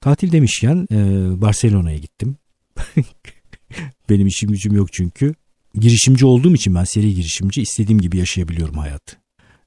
Tatil 0.00 0.32
demişken 0.32 0.86
e, 0.92 0.96
Barcelona'ya 1.40 1.98
gittim. 1.98 2.36
Benim 4.08 4.26
işim 4.26 4.50
gücüm 4.50 4.76
yok 4.76 4.92
çünkü. 4.92 5.34
Girişimci 5.74 6.26
olduğum 6.26 6.54
için 6.54 6.74
ben 6.74 6.84
seri 6.84 7.14
girişimci 7.14 7.62
istediğim 7.62 8.00
gibi 8.00 8.18
yaşayabiliyorum 8.18 8.78
hayatı 8.78 9.21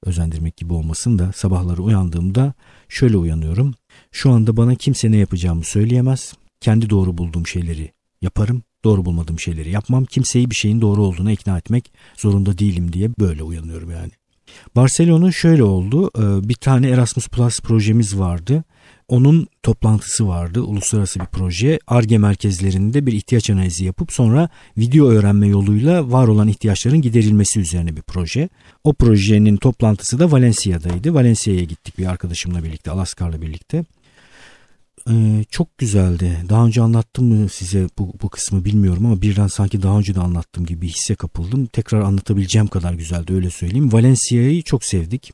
özendirmek 0.05 0.57
gibi 0.57 0.73
olmasın 0.73 1.19
da 1.19 1.31
sabahları 1.35 1.83
uyandığımda 1.83 2.53
şöyle 2.89 3.17
uyanıyorum. 3.17 3.73
Şu 4.11 4.31
anda 4.31 4.57
bana 4.57 4.75
kimse 4.75 5.11
ne 5.11 5.17
yapacağımı 5.17 5.63
söyleyemez. 5.63 6.33
Kendi 6.61 6.89
doğru 6.89 7.17
bulduğum 7.17 7.47
şeyleri 7.47 7.91
yaparım. 8.21 8.63
Doğru 8.83 9.05
bulmadığım 9.05 9.39
şeyleri 9.39 9.69
yapmam. 9.69 10.05
Kimseyi 10.05 10.49
bir 10.49 10.55
şeyin 10.55 10.81
doğru 10.81 11.01
olduğuna 11.01 11.31
ikna 11.31 11.57
etmek 11.57 11.91
zorunda 12.17 12.57
değilim 12.57 12.93
diye 12.93 13.09
böyle 13.19 13.43
uyanıyorum 13.43 13.91
yani. 13.91 14.11
Barcelona 14.75 15.31
şöyle 15.31 15.63
oldu. 15.63 16.11
Ee, 16.17 16.49
bir 16.49 16.53
tane 16.53 16.89
Erasmus 16.89 17.27
Plus 17.27 17.59
projemiz 17.59 18.19
vardı. 18.19 18.63
Onun 19.07 19.47
toplantısı 19.63 20.27
vardı. 20.27 20.61
Uluslararası 20.61 21.19
bir 21.19 21.25
proje. 21.25 21.79
ARGE 21.87 22.17
merkezlerinde 22.17 23.05
bir 23.05 23.13
ihtiyaç 23.13 23.49
analizi 23.49 23.85
yapıp 23.85 24.11
sonra 24.11 24.49
video 24.77 25.07
öğrenme 25.07 25.47
yoluyla 25.47 26.11
var 26.11 26.27
olan 26.27 26.47
ihtiyaçların 26.47 27.01
giderilmesi 27.01 27.59
üzerine 27.59 27.95
bir 27.95 28.01
proje. 28.01 28.49
O 28.83 28.93
projenin 28.93 29.57
toplantısı 29.57 30.19
da 30.19 30.31
Valencia'daydı. 30.31 31.13
Valencia'ya 31.13 31.63
gittik 31.63 31.97
bir 31.97 32.05
arkadaşımla 32.05 32.63
birlikte, 32.63 32.91
Alaskar'la 32.91 33.41
birlikte. 33.41 33.85
Ee, 35.09 35.45
çok 35.49 35.77
güzeldi. 35.77 36.37
Daha 36.49 36.65
önce 36.65 36.81
anlattım 36.81 37.25
mı 37.25 37.49
size 37.49 37.87
bu, 37.97 38.13
bu 38.21 38.29
kısmı 38.29 38.65
bilmiyorum 38.65 39.05
ama 39.05 39.21
birden 39.21 39.47
sanki 39.47 39.83
daha 39.83 39.97
önce 39.97 40.15
de 40.15 40.19
anlattım 40.19 40.65
gibi 40.65 40.87
hisse 40.87 41.15
kapıldım. 41.15 41.65
Tekrar 41.65 42.01
anlatabileceğim 42.01 42.67
kadar 42.67 42.93
güzeldi 42.93 43.33
öyle 43.33 43.49
söyleyeyim. 43.49 43.93
Valencia'yı 43.93 44.63
çok 44.63 44.83
sevdik. 44.83 45.31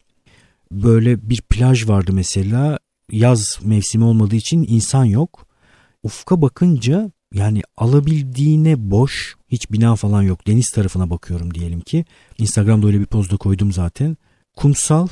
Böyle 0.71 1.29
bir 1.29 1.41
plaj 1.41 1.87
vardı 1.87 2.13
mesela 2.13 2.79
yaz 3.11 3.59
mevsimi 3.63 4.03
olmadığı 4.03 4.35
için 4.35 4.65
insan 4.69 5.05
yok. 5.05 5.47
Ufka 6.03 6.41
bakınca 6.41 7.11
yani 7.33 7.61
alabildiğine 7.77 8.91
boş 8.91 9.35
hiç 9.49 9.71
bina 9.71 9.95
falan 9.95 10.21
yok. 10.21 10.47
Deniz 10.47 10.69
tarafına 10.69 11.09
bakıyorum 11.09 11.53
diyelim 11.53 11.81
ki. 11.81 12.05
Instagram'da 12.37 12.87
öyle 12.87 12.99
bir 12.99 13.05
pozda 13.05 13.37
koydum 13.37 13.71
zaten. 13.71 14.17
Kumsal, 14.55 15.07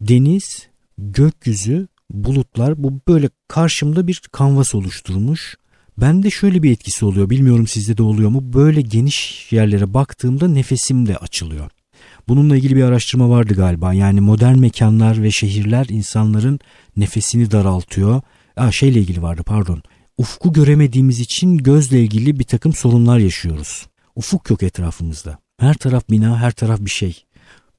deniz, 0.00 0.68
gökyüzü, 0.98 1.88
bulutlar 2.10 2.82
bu 2.82 3.00
böyle 3.08 3.30
karşımda 3.48 4.06
bir 4.06 4.22
kanvas 4.32 4.74
oluşturmuş. 4.74 5.56
Bende 5.98 6.30
şöyle 6.30 6.62
bir 6.62 6.72
etkisi 6.72 7.04
oluyor. 7.04 7.30
Bilmiyorum 7.30 7.66
sizde 7.66 7.96
de 7.96 8.02
oluyor 8.02 8.30
mu? 8.30 8.52
Böyle 8.52 8.80
geniş 8.80 9.48
yerlere 9.52 9.94
baktığımda 9.94 10.48
nefesim 10.48 11.06
de 11.06 11.16
açılıyor. 11.16 11.70
Bununla 12.28 12.56
ilgili 12.56 12.76
bir 12.76 12.82
araştırma 12.82 13.30
vardı 13.30 13.54
galiba. 13.54 13.94
Yani 13.94 14.20
modern 14.20 14.58
mekanlar 14.58 15.22
ve 15.22 15.30
şehirler 15.30 15.86
insanların 15.88 16.60
nefesini 16.96 17.50
daraltıyor. 17.50 18.22
Aa, 18.56 18.72
şeyle 18.72 19.00
ilgili 19.00 19.22
vardı 19.22 19.42
pardon. 19.46 19.82
Ufku 20.18 20.52
göremediğimiz 20.52 21.20
için 21.20 21.58
gözle 21.58 22.02
ilgili 22.02 22.38
bir 22.38 22.44
takım 22.44 22.72
sorunlar 22.72 23.18
yaşıyoruz. 23.18 23.86
Ufuk 24.16 24.50
yok 24.50 24.62
etrafımızda. 24.62 25.38
Her 25.60 25.74
taraf 25.74 26.10
bina, 26.10 26.38
her 26.38 26.52
taraf 26.52 26.80
bir 26.80 26.90
şey. 26.90 27.24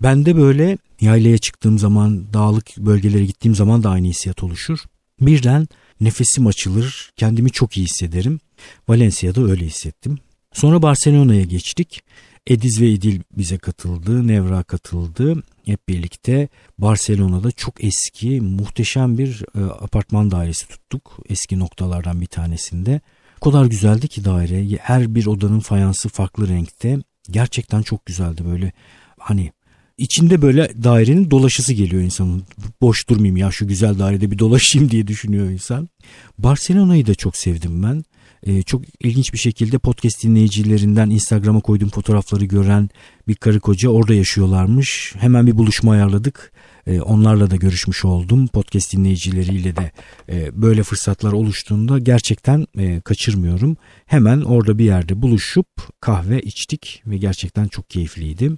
Ben 0.01 0.25
de 0.25 0.37
böyle 0.37 0.77
yaylaya 1.01 1.37
çıktığım 1.37 1.79
zaman, 1.79 2.33
dağlık 2.33 2.77
bölgelere 2.77 3.25
gittiğim 3.25 3.55
zaman 3.55 3.83
da 3.83 3.89
aynı 3.89 4.07
hissiyat 4.07 4.43
oluşur. 4.43 4.79
Birden 5.21 5.67
nefesim 6.01 6.47
açılır, 6.47 7.11
kendimi 7.15 7.51
çok 7.51 7.77
iyi 7.77 7.85
hissederim. 7.85 8.39
Valencia'da 8.87 9.41
öyle 9.41 9.65
hissettim. 9.65 10.17
Sonra 10.53 10.81
Barcelona'ya 10.81 11.43
geçtik. 11.43 12.01
Ediz 12.47 12.81
ve 12.81 12.89
İdil 12.89 13.21
bize 13.37 13.57
katıldı, 13.57 14.27
Nevra 14.27 14.63
katıldı. 14.63 15.43
Hep 15.65 15.89
birlikte 15.89 16.49
Barcelona'da 16.77 17.51
çok 17.51 17.83
eski, 17.83 18.41
muhteşem 18.41 19.17
bir 19.17 19.43
e, 19.55 19.59
apartman 19.63 20.31
dairesi 20.31 20.67
tuttuk. 20.67 21.19
Eski 21.29 21.59
noktalardan 21.59 22.21
bir 22.21 22.25
tanesinde. 22.25 23.01
O 23.41 23.51
kadar 23.51 23.65
güzeldi 23.65 24.07
ki 24.07 24.25
daire. 24.25 24.77
Her 24.81 25.15
bir 25.15 25.25
odanın 25.25 25.59
fayansı 25.59 26.09
farklı 26.09 26.47
renkte. 26.47 26.99
Gerçekten 27.31 27.81
çok 27.81 28.05
güzeldi 28.05 28.45
böyle. 28.45 28.71
Hani 29.17 29.51
içinde 29.97 30.41
böyle 30.41 30.83
dairenin 30.83 31.31
dolaşısı 31.31 31.73
geliyor 31.73 32.01
insanın. 32.01 32.43
Boş 32.81 33.09
durmayayım 33.09 33.37
ya 33.37 33.51
şu 33.51 33.67
güzel 33.67 33.99
dairede 33.99 34.31
bir 34.31 34.39
dolaşayım 34.39 34.89
diye 34.91 35.07
düşünüyor 35.07 35.49
insan. 35.49 35.89
Barcelona'yı 36.37 37.07
da 37.07 37.15
çok 37.15 37.37
sevdim 37.37 37.83
ben 37.83 38.03
e, 38.43 38.61
çok 38.61 38.81
ilginç 38.99 39.33
bir 39.33 39.37
şekilde 39.37 39.77
podcast 39.77 40.23
dinleyicilerinden 40.23 41.09
Instagram'a 41.09 41.59
koyduğum 41.59 41.89
fotoğrafları 41.89 42.45
gören 42.45 42.89
bir 43.27 43.35
karı 43.35 43.59
koca 43.59 43.89
orada 43.89 44.13
yaşıyorlarmış. 44.13 45.13
Hemen 45.17 45.47
bir 45.47 45.57
buluşma 45.57 45.91
ayarladık. 45.91 46.51
E, 46.87 47.01
onlarla 47.01 47.51
da 47.51 47.55
görüşmüş 47.55 48.05
oldum. 48.05 48.47
Podcast 48.47 48.93
dinleyicileriyle 48.93 49.75
de 49.75 49.91
e, 50.29 50.61
böyle 50.61 50.83
fırsatlar 50.83 51.31
oluştuğunda 51.31 51.99
gerçekten 51.99 52.67
e, 52.77 53.01
kaçırmıyorum. 53.01 53.77
Hemen 54.05 54.41
orada 54.41 54.77
bir 54.77 54.85
yerde 54.85 55.21
buluşup 55.21 55.67
kahve 55.99 56.41
içtik 56.41 57.03
ve 57.05 57.17
gerçekten 57.17 57.67
çok 57.67 57.89
keyifliydi. 57.89 58.51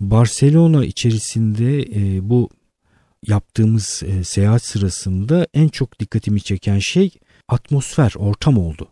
Barcelona 0.00 0.84
içerisinde 0.84 1.82
e, 1.82 2.28
bu 2.28 2.50
yaptığımız 3.26 4.02
e, 4.06 4.24
seyahat 4.24 4.64
sırasında 4.64 5.46
en 5.54 5.68
çok 5.68 6.00
dikkatimi 6.00 6.40
çeken 6.40 6.78
şey 6.78 7.10
atmosfer, 7.48 8.12
ortam 8.16 8.58
oldu. 8.58 8.88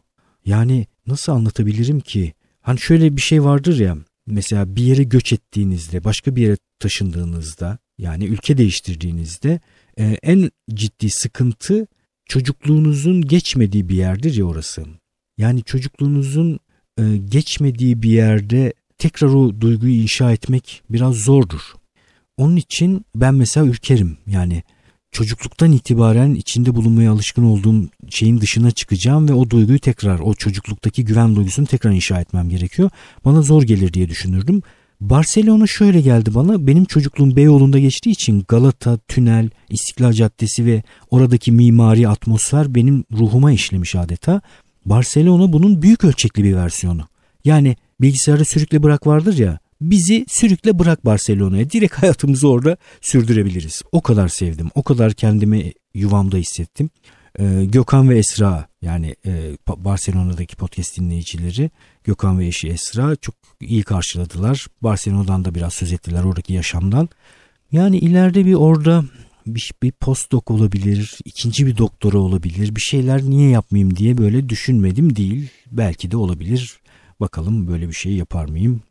Yani 0.48 0.86
nasıl 1.06 1.32
anlatabilirim 1.32 2.00
ki? 2.00 2.32
Hani 2.60 2.78
şöyle 2.80 3.16
bir 3.16 3.20
şey 3.20 3.44
vardır 3.44 3.78
ya 3.78 3.96
mesela 4.26 4.76
bir 4.76 4.82
yere 4.82 5.02
göç 5.02 5.32
ettiğinizde 5.32 6.04
başka 6.04 6.36
bir 6.36 6.42
yere 6.42 6.56
taşındığınızda 6.78 7.78
yani 7.98 8.24
ülke 8.24 8.58
değiştirdiğinizde 8.58 9.60
e, 9.98 10.18
en 10.22 10.50
ciddi 10.74 11.10
sıkıntı 11.10 11.86
çocukluğunuzun 12.26 13.22
geçmediği 13.22 13.88
bir 13.88 13.96
yerdir 13.96 14.34
ya 14.34 14.44
orası. 14.44 14.84
Yani 15.38 15.62
çocukluğunuzun 15.62 16.58
e, 16.98 17.16
geçmediği 17.16 18.02
bir 18.02 18.10
yerde 18.10 18.72
tekrar 18.98 19.28
o 19.28 19.60
duyguyu 19.60 19.94
inşa 19.94 20.32
etmek 20.32 20.82
biraz 20.90 21.14
zordur. 21.14 21.60
Onun 22.36 22.56
için 22.56 23.04
ben 23.14 23.34
mesela 23.34 23.66
ürkerim 23.66 24.18
yani 24.26 24.62
çocukluktan 25.12 25.72
itibaren 25.72 26.34
içinde 26.34 26.74
bulunmaya 26.74 27.12
alışkın 27.12 27.44
olduğum 27.44 27.88
şeyin 28.10 28.40
dışına 28.40 28.70
çıkacağım 28.70 29.28
ve 29.28 29.32
o 29.32 29.50
duyguyu 29.50 29.78
tekrar 29.78 30.18
o 30.18 30.34
çocukluktaki 30.34 31.04
güven 31.04 31.36
duygusunu 31.36 31.66
tekrar 31.66 31.90
inşa 31.90 32.20
etmem 32.20 32.48
gerekiyor. 32.48 32.90
Bana 33.24 33.42
zor 33.42 33.62
gelir 33.62 33.92
diye 33.92 34.08
düşünürdüm. 34.08 34.62
Barcelona 35.00 35.66
şöyle 35.66 36.00
geldi 36.00 36.34
bana. 36.34 36.66
Benim 36.66 36.84
çocukluğum 36.84 37.36
Beyoğlu'nda 37.36 37.78
geçtiği 37.78 38.10
için 38.10 38.44
Galata, 38.48 38.98
Tünel, 38.98 39.50
İstiklal 39.68 40.12
Caddesi 40.12 40.66
ve 40.66 40.82
oradaki 41.10 41.52
mimari 41.52 42.08
atmosfer 42.08 42.74
benim 42.74 43.04
ruhuma 43.12 43.52
işlemiş 43.52 43.94
adeta. 43.94 44.40
Barcelona 44.84 45.52
bunun 45.52 45.82
büyük 45.82 46.04
ölçekli 46.04 46.44
bir 46.44 46.54
versiyonu. 46.54 47.08
Yani 47.44 47.76
bilgisayarda 48.00 48.44
sürükle 48.44 48.82
bırak 48.82 49.06
vardır 49.06 49.38
ya 49.38 49.58
bizi 49.80 50.24
sürükle 50.28 50.78
bırak 50.78 51.04
Barcelona'ya. 51.04 51.70
Direkt 51.70 51.94
hayatımızı 51.94 52.48
orada 52.48 52.76
sürdürebiliriz. 53.00 53.82
O 53.92 54.00
kadar 54.00 54.28
sevdim. 54.28 54.68
O 54.74 54.82
kadar 54.82 55.12
kendimi 55.12 55.72
yuvamda 55.94 56.36
hissettim. 56.36 56.90
Ee, 57.38 57.64
Gökhan 57.64 58.10
ve 58.10 58.18
Esra 58.18 58.68
yani 58.82 59.16
e, 59.26 59.56
Barcelona'daki 59.76 60.56
podcast 60.56 60.98
dinleyicileri 60.98 61.70
Gökhan 62.04 62.38
ve 62.38 62.46
eşi 62.46 62.68
Esra 62.68 63.16
çok 63.16 63.34
iyi 63.60 63.82
karşıladılar. 63.82 64.66
Barcelona'dan 64.82 65.44
da 65.44 65.54
biraz 65.54 65.74
söz 65.74 65.92
ettiler 65.92 66.24
oradaki 66.24 66.52
yaşamdan. 66.52 67.08
Yani 67.72 67.98
ileride 67.98 68.46
bir 68.46 68.54
orada 68.54 69.04
bir, 69.46 69.72
bir 69.82 69.92
postdoc 69.92 70.42
olabilir, 70.54 71.18
ikinci 71.24 71.66
bir 71.66 71.76
doktora 71.76 72.18
olabilir, 72.18 72.76
bir 72.76 72.80
şeyler 72.80 73.22
niye 73.22 73.50
yapmayayım 73.50 73.96
diye 73.96 74.18
böyle 74.18 74.48
düşünmedim 74.48 75.16
değil. 75.16 75.48
Belki 75.70 76.10
de 76.10 76.16
olabilir. 76.16 76.80
Bakalım 77.20 77.68
böyle 77.68 77.88
bir 77.88 77.92
şey 77.92 78.12
yapar 78.12 78.48
mıyım? 78.48 78.82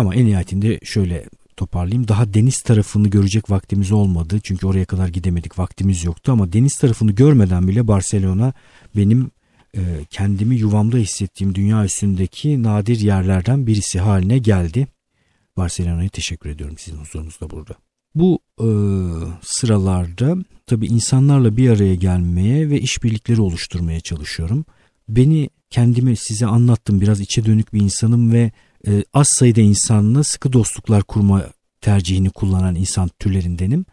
Ama 0.00 0.14
en 0.14 0.26
nihayetinde 0.26 0.80
şöyle 0.84 1.24
toparlayayım. 1.56 2.08
Daha 2.08 2.34
deniz 2.34 2.62
tarafını 2.62 3.08
görecek 3.08 3.50
vaktimiz 3.50 3.92
olmadı. 3.92 4.40
Çünkü 4.42 4.66
oraya 4.66 4.84
kadar 4.84 5.08
gidemedik. 5.08 5.58
Vaktimiz 5.58 6.04
yoktu 6.04 6.32
ama 6.32 6.52
deniz 6.52 6.78
tarafını 6.78 7.12
görmeden 7.12 7.68
bile 7.68 7.88
Barcelona 7.88 8.52
benim 8.96 9.30
e, 9.76 9.80
kendimi 10.10 10.56
yuvamda 10.56 10.96
hissettiğim 10.96 11.54
dünya 11.54 11.84
üstündeki 11.84 12.62
nadir 12.62 13.00
yerlerden 13.00 13.66
birisi 13.66 14.00
haline 14.00 14.38
geldi. 14.38 14.86
Barcelona'ya 15.56 16.08
teşekkür 16.08 16.50
ediyorum 16.50 16.76
sizin 16.78 16.98
huzurunuzda 16.98 17.50
burada. 17.50 17.74
Bu 18.14 18.38
e, 18.60 18.68
sıralarda 19.42 20.36
tabii 20.66 20.86
insanlarla 20.86 21.56
bir 21.56 21.70
araya 21.70 21.94
gelmeye 21.94 22.70
ve 22.70 22.80
işbirlikleri 22.80 23.40
oluşturmaya 23.40 24.00
çalışıyorum. 24.00 24.64
Beni 25.08 25.50
kendimi 25.70 26.16
size 26.16 26.46
anlattım 26.46 27.00
biraz 27.00 27.20
içe 27.20 27.44
dönük 27.44 27.74
bir 27.74 27.80
insanım 27.80 28.32
ve 28.32 28.52
e, 28.86 29.04
az 29.14 29.28
sayıda 29.28 29.60
insanla 29.60 30.24
sıkı 30.24 30.52
dostluklar 30.52 31.02
kurma 31.02 31.44
tercihini 31.80 32.30
kullanan 32.30 32.74
insan 32.74 33.10
türlerindenim. 33.18 33.86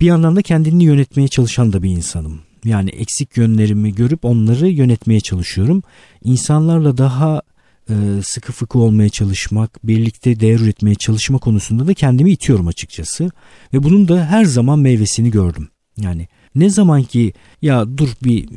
Bir 0.00 0.06
yandan 0.06 0.36
da 0.36 0.42
kendini 0.42 0.84
yönetmeye 0.84 1.28
çalışan 1.28 1.72
da 1.72 1.82
bir 1.82 1.90
insanım. 1.90 2.40
Yani 2.64 2.90
eksik 2.90 3.36
yönlerimi 3.36 3.94
görüp 3.94 4.24
onları 4.24 4.68
yönetmeye 4.68 5.20
çalışıyorum. 5.20 5.82
İnsanlarla 6.24 6.98
daha 6.98 7.42
e, 7.90 7.94
sıkı 8.24 8.52
fıkı 8.52 8.78
olmaya 8.78 9.08
çalışmak, 9.08 9.86
birlikte 9.86 10.40
değer 10.40 10.60
üretmeye 10.60 10.94
çalışma 10.94 11.38
konusunda 11.38 11.86
da 11.86 11.94
kendimi 11.94 12.30
itiyorum 12.30 12.66
açıkçası. 12.66 13.30
Ve 13.74 13.82
bunun 13.82 14.08
da 14.08 14.26
her 14.26 14.44
zaman 14.44 14.78
meyvesini 14.78 15.30
gördüm. 15.30 15.68
Yani 16.02 16.28
ne 16.54 16.70
zaman 16.70 17.02
ki 17.02 17.32
ya 17.62 17.98
dur 17.98 18.08
bir 18.24 18.48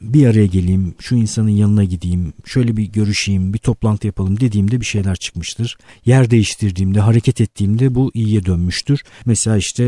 bir 0.00 0.26
araya 0.26 0.46
geleyim, 0.46 0.94
şu 0.98 1.16
insanın 1.16 1.48
yanına 1.48 1.84
gideyim, 1.84 2.32
şöyle 2.44 2.76
bir 2.76 2.84
görüşeyim, 2.84 3.54
bir 3.54 3.58
toplantı 3.58 4.06
yapalım 4.06 4.40
dediğimde 4.40 4.80
bir 4.80 4.86
şeyler 4.86 5.16
çıkmıştır. 5.16 5.78
Yer 6.04 6.30
değiştirdiğimde, 6.30 7.00
hareket 7.00 7.40
ettiğimde 7.40 7.94
bu 7.94 8.10
iyiye 8.14 8.44
dönmüştür. 8.44 9.02
Mesela 9.26 9.56
işte 9.56 9.84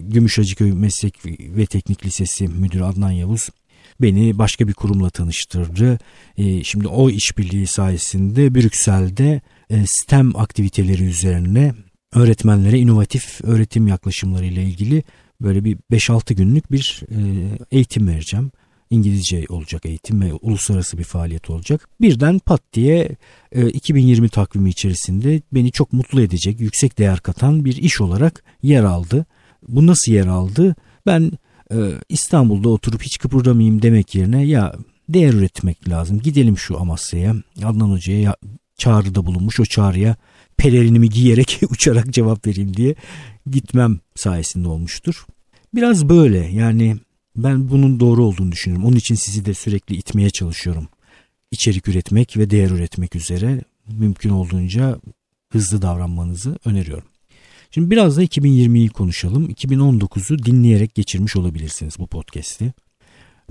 Gümüşhacıköy 0.00 0.72
Meslek 0.72 1.14
ve 1.26 1.66
Teknik 1.66 2.06
Lisesi 2.06 2.48
Müdürü 2.48 2.82
Adnan 2.82 3.10
Yavuz 3.10 3.48
beni 4.00 4.38
başka 4.38 4.68
bir 4.68 4.72
kurumla 4.72 5.10
tanıştırdı. 5.10 5.98
Şimdi 6.62 6.88
o 6.88 7.10
işbirliği 7.10 7.66
sayesinde 7.66 8.54
Brüksel'de 8.54 9.40
STEM 9.86 10.36
aktiviteleri 10.36 11.02
üzerine 11.02 11.74
öğretmenlere 12.14 12.78
inovatif 12.78 13.40
öğretim 13.44 13.86
yaklaşımlarıyla 13.86 14.62
ilgili 14.62 15.02
böyle 15.42 15.64
bir 15.64 15.78
5-6 15.92 16.34
günlük 16.34 16.72
bir 16.72 17.02
e, 17.10 17.18
eğitim 17.70 18.08
vereceğim. 18.08 18.50
İngilizce 18.90 19.44
olacak 19.48 19.86
eğitim 19.86 20.20
ve 20.20 20.32
uluslararası 20.32 20.98
bir 20.98 21.04
faaliyet 21.04 21.50
olacak. 21.50 21.88
Birden 22.00 22.38
pat 22.38 22.62
diye 22.72 23.16
2020 23.72 24.28
takvimi 24.28 24.70
içerisinde 24.70 25.42
beni 25.52 25.72
çok 25.72 25.92
mutlu 25.92 26.20
edecek, 26.20 26.60
yüksek 26.60 26.98
değer 26.98 27.20
katan 27.20 27.64
bir 27.64 27.76
iş 27.76 28.00
olarak 28.00 28.44
yer 28.62 28.84
aldı. 28.84 29.26
Bu 29.68 29.86
nasıl 29.86 30.12
yer 30.12 30.26
aldı? 30.26 30.74
Ben 31.06 31.32
İstanbul'da 32.08 32.68
oturup 32.68 33.02
hiç 33.02 33.18
kıpırdamayayım 33.18 33.82
demek 33.82 34.14
yerine 34.14 34.44
ya 34.44 34.74
değer 35.08 35.32
üretmek 35.32 35.88
lazım. 35.88 36.20
Gidelim 36.20 36.58
şu 36.58 36.80
Amasya'ya. 36.80 37.34
Adnan 37.64 37.90
Hoca'ya 37.90 38.36
çağrıda 38.78 39.26
bulunmuş 39.26 39.60
o 39.60 39.64
çağrıya 39.64 40.16
pelerinimi 40.62 41.08
giyerek 41.08 41.60
uçarak 41.70 42.10
cevap 42.10 42.46
vereyim 42.46 42.76
diye 42.76 42.94
gitmem 43.50 44.00
sayesinde 44.16 44.68
olmuştur. 44.68 45.26
Biraz 45.74 46.08
böyle 46.08 46.38
yani 46.38 46.96
ben 47.36 47.70
bunun 47.70 48.00
doğru 48.00 48.24
olduğunu 48.24 48.52
düşünüyorum. 48.52 48.86
Onun 48.86 48.96
için 48.96 49.14
sizi 49.14 49.44
de 49.44 49.54
sürekli 49.54 49.96
itmeye 49.96 50.30
çalışıyorum. 50.30 50.88
İçerik 51.50 51.88
üretmek 51.88 52.36
ve 52.36 52.50
değer 52.50 52.70
üretmek 52.70 53.16
üzere 53.16 53.60
mümkün 53.88 54.30
olduğunca 54.30 55.00
hızlı 55.48 55.82
davranmanızı 55.82 56.58
öneriyorum. 56.64 57.08
Şimdi 57.70 57.90
biraz 57.90 58.16
da 58.16 58.24
2020'yi 58.24 58.88
konuşalım. 58.88 59.50
2019'u 59.50 60.38
dinleyerek 60.38 60.94
geçirmiş 60.94 61.36
olabilirsiniz 61.36 61.98
bu 61.98 62.06
podcast'i. 62.06 62.72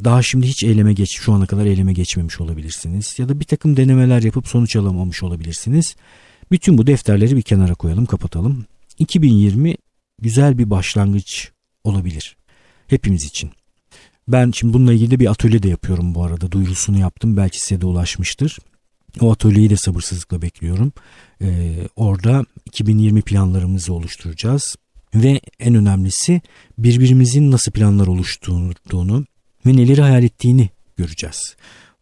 Daha 0.03 0.23
şimdi 0.23 0.47
hiç 0.47 0.63
eyleme 0.63 0.93
geç, 0.93 1.19
şu 1.19 1.33
ana 1.33 1.45
kadar 1.45 1.65
eyleme 1.65 1.93
geçmemiş 1.93 2.41
olabilirsiniz. 2.41 3.19
Ya 3.19 3.29
da 3.29 3.39
bir 3.39 3.45
takım 3.45 3.77
denemeler 3.77 4.21
yapıp 4.21 4.47
sonuç 4.47 4.75
alamamış 4.75 5.23
olabilirsiniz. 5.23 5.95
Bütün 6.51 6.77
bu 6.77 6.87
defterleri 6.87 7.35
bir 7.35 7.41
kenara 7.41 7.75
koyalım, 7.75 8.05
kapatalım. 8.05 8.65
2020 8.99 9.75
güzel 10.21 10.57
bir 10.57 10.69
başlangıç 10.69 11.51
olabilir. 11.83 12.37
Hepimiz 12.87 13.25
için. 13.25 13.51
Ben 14.27 14.51
şimdi 14.51 14.73
bununla 14.73 14.93
ilgili 14.93 15.19
bir 15.19 15.31
atölye 15.31 15.63
de 15.63 15.69
yapıyorum 15.69 16.15
bu 16.15 16.23
arada. 16.23 16.51
Duyurusunu 16.51 16.99
yaptım. 16.99 17.37
Belki 17.37 17.59
size 17.59 17.81
de 17.81 17.85
ulaşmıştır. 17.85 18.57
O 19.19 19.31
atölyeyi 19.31 19.69
de 19.69 19.77
sabırsızlıkla 19.77 20.41
bekliyorum. 20.41 20.93
Ee, 21.41 21.73
orada 21.95 22.45
2020 22.65 23.21
planlarımızı 23.21 23.93
oluşturacağız. 23.93 24.75
Ve 25.15 25.41
en 25.59 25.75
önemlisi 25.75 26.41
birbirimizin 26.77 27.51
nasıl 27.51 27.71
planlar 27.71 28.07
oluşturduğunu 28.07 29.25
ve 29.65 29.77
neleri 29.77 30.01
hayal 30.01 30.23
ettiğini 30.23 30.69
göreceğiz. 30.97 31.55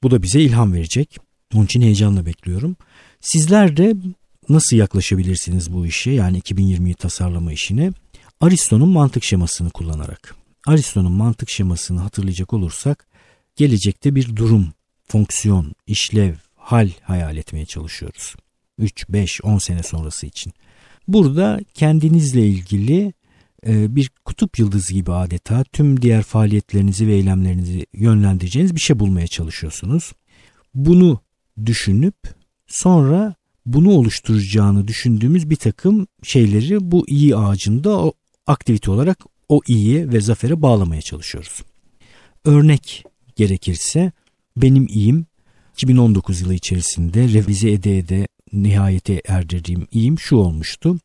Bu 0.03 0.12
da 0.12 0.23
bize 0.23 0.41
ilham 0.41 0.73
verecek. 0.73 1.17
Onun 1.53 1.65
için 1.65 1.81
heyecanla 1.81 2.25
bekliyorum. 2.25 2.75
Sizler 3.21 3.77
de 3.77 3.95
nasıl 4.49 4.77
yaklaşabilirsiniz 4.77 5.73
bu 5.73 5.85
işe 5.85 6.12
yani 6.12 6.39
2020'yi 6.39 6.93
tasarlama 6.93 7.53
işine? 7.53 7.91
Aristo'nun 8.41 8.89
mantık 8.89 9.23
şemasını 9.23 9.69
kullanarak. 9.69 10.35
Aristo'nun 10.67 11.12
mantık 11.12 11.49
şemasını 11.49 11.99
hatırlayacak 11.99 12.53
olursak 12.53 13.07
gelecekte 13.55 14.15
bir 14.15 14.35
durum, 14.35 14.73
fonksiyon, 15.07 15.73
işlev, 15.88 16.33
hal 16.55 16.89
hayal 17.01 17.38
etmeye 17.38 17.65
çalışıyoruz. 17.65 18.35
3, 18.77 19.09
5, 19.09 19.41
10 19.43 19.57
sene 19.57 19.83
sonrası 19.83 20.27
için. 20.27 20.53
Burada 21.07 21.59
kendinizle 21.73 22.47
ilgili 22.47 23.13
e, 23.67 23.95
bir 23.95 24.12
kutup 24.25 24.59
yıldızı 24.59 24.93
gibi 24.93 25.12
adeta 25.12 25.63
tüm 25.63 26.01
diğer 26.01 26.23
faaliyetlerinizi 26.23 27.07
ve 27.07 27.13
eylemlerinizi 27.13 27.85
yönlendireceğiniz 27.93 28.75
bir 28.75 28.79
şey 28.79 28.99
bulmaya 28.99 29.27
çalışıyorsunuz. 29.27 30.12
Bunu 30.75 31.19
düşünüp 31.65 32.15
sonra 32.67 33.35
bunu 33.73 33.89
oluşturacağını 33.91 34.88
düşündüğümüz 34.88 35.49
bir 35.49 35.55
takım 35.55 36.08
şeyleri 36.23 36.91
bu 36.91 37.08
iyi 37.08 37.36
ağacında 37.36 38.12
aktivite 38.47 38.91
olarak 38.91 39.19
o 39.49 39.62
iyi 39.67 40.12
ve 40.12 40.21
zafere 40.21 40.62
bağlamaya 40.62 41.01
çalışıyoruz. 41.01 41.63
Örnek 42.45 43.03
gerekirse 43.36 44.12
benim 44.58 44.88
iyim 44.88 45.25
2019 45.73 46.41
yılı 46.41 46.53
içerisinde 46.53 47.34
revize 47.34 47.71
ede 47.71 47.97
ede 47.97 48.27
nihayete 48.53 49.21
erdirdiğim 49.27 49.88
iyim 49.91 50.19
şu 50.19 50.36
olmuştu. 50.36 50.97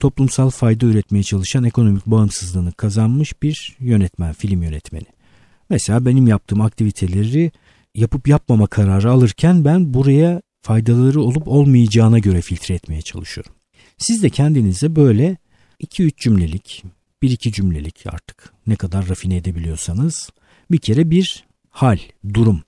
Toplumsal 0.00 0.50
fayda 0.50 0.86
üretmeye 0.86 1.22
çalışan 1.22 1.64
ekonomik 1.64 2.06
bağımsızlığını 2.06 2.72
kazanmış 2.72 3.42
bir 3.42 3.76
yönetmen, 3.80 4.32
film 4.32 4.62
yönetmeni. 4.62 5.06
Mesela 5.70 6.06
benim 6.06 6.26
yaptığım 6.26 6.60
aktiviteleri 6.60 7.52
yapıp 7.94 8.28
yapmama 8.28 8.66
kararı 8.66 9.10
alırken 9.10 9.64
ben 9.64 9.94
buraya 9.94 10.42
faydaları 10.66 11.20
olup 11.20 11.48
olmayacağına 11.48 12.18
göre 12.18 12.40
filtre 12.40 12.74
etmeye 12.74 13.02
çalışıyorum. 13.02 13.52
Siz 13.98 14.22
de 14.22 14.30
kendinize 14.30 14.96
böyle 14.96 15.36
2-3 15.80 16.12
cümlelik, 16.16 16.84
1-2 17.22 17.52
cümlelik 17.52 18.04
artık 18.06 18.52
ne 18.66 18.76
kadar 18.76 19.08
rafine 19.08 19.36
edebiliyorsanız 19.36 20.30
bir 20.70 20.78
kere 20.78 21.10
bir 21.10 21.44
hal, 21.70 21.98
durum, 22.34 22.62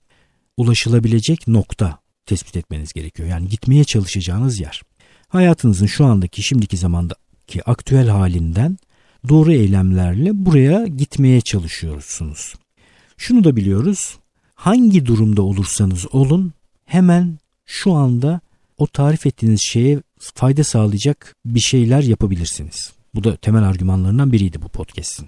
ulaşılabilecek 0.57 1.47
nokta 1.47 1.99
tespit 2.25 2.57
etmeniz 2.57 2.93
gerekiyor. 2.93 3.29
Yani 3.29 3.49
gitmeye 3.49 3.83
çalışacağınız 3.83 4.59
yer. 4.59 4.81
Hayatınızın 5.27 5.85
şu 5.85 6.05
andaki 6.05 6.43
şimdiki 6.43 6.77
zamandaki 6.77 7.63
aktüel 7.65 8.07
halinden 8.07 8.77
doğru 9.29 9.53
eylemlerle 9.53 10.29
buraya 10.33 10.87
gitmeye 10.87 11.41
çalışıyorsunuz. 11.41 12.55
Şunu 13.17 13.43
da 13.43 13.55
biliyoruz. 13.55 14.19
Hangi 14.55 15.05
durumda 15.05 15.41
olursanız 15.41 16.15
olun 16.15 16.53
hemen 16.85 17.39
şu 17.69 17.93
anda 17.93 18.41
o 18.77 18.87
tarif 18.87 19.25
ettiğiniz 19.25 19.61
şeye 19.61 20.01
fayda 20.19 20.63
sağlayacak 20.63 21.35
bir 21.45 21.59
şeyler 21.59 22.03
yapabilirsiniz. 22.03 22.93
Bu 23.15 23.23
da 23.23 23.35
temel 23.35 23.63
argümanlarından 23.63 24.31
biriydi 24.31 24.61
bu 24.61 24.69
podcast'in. 24.69 25.27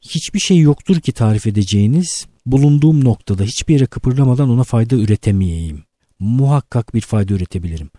Hiçbir 0.00 0.38
şey 0.38 0.58
yoktur 0.58 1.00
ki 1.00 1.12
tarif 1.12 1.46
edeceğiniz 1.46 2.26
bulunduğum 2.46 3.04
noktada 3.04 3.42
hiçbir 3.42 3.74
yere 3.74 3.86
kıpırdamadan 3.86 4.50
ona 4.50 4.64
fayda 4.64 4.96
üretemeyeyim. 4.96 5.84
Muhakkak 6.18 6.94
bir 6.94 7.00
fayda 7.00 7.34
üretebilirim. 7.34 7.90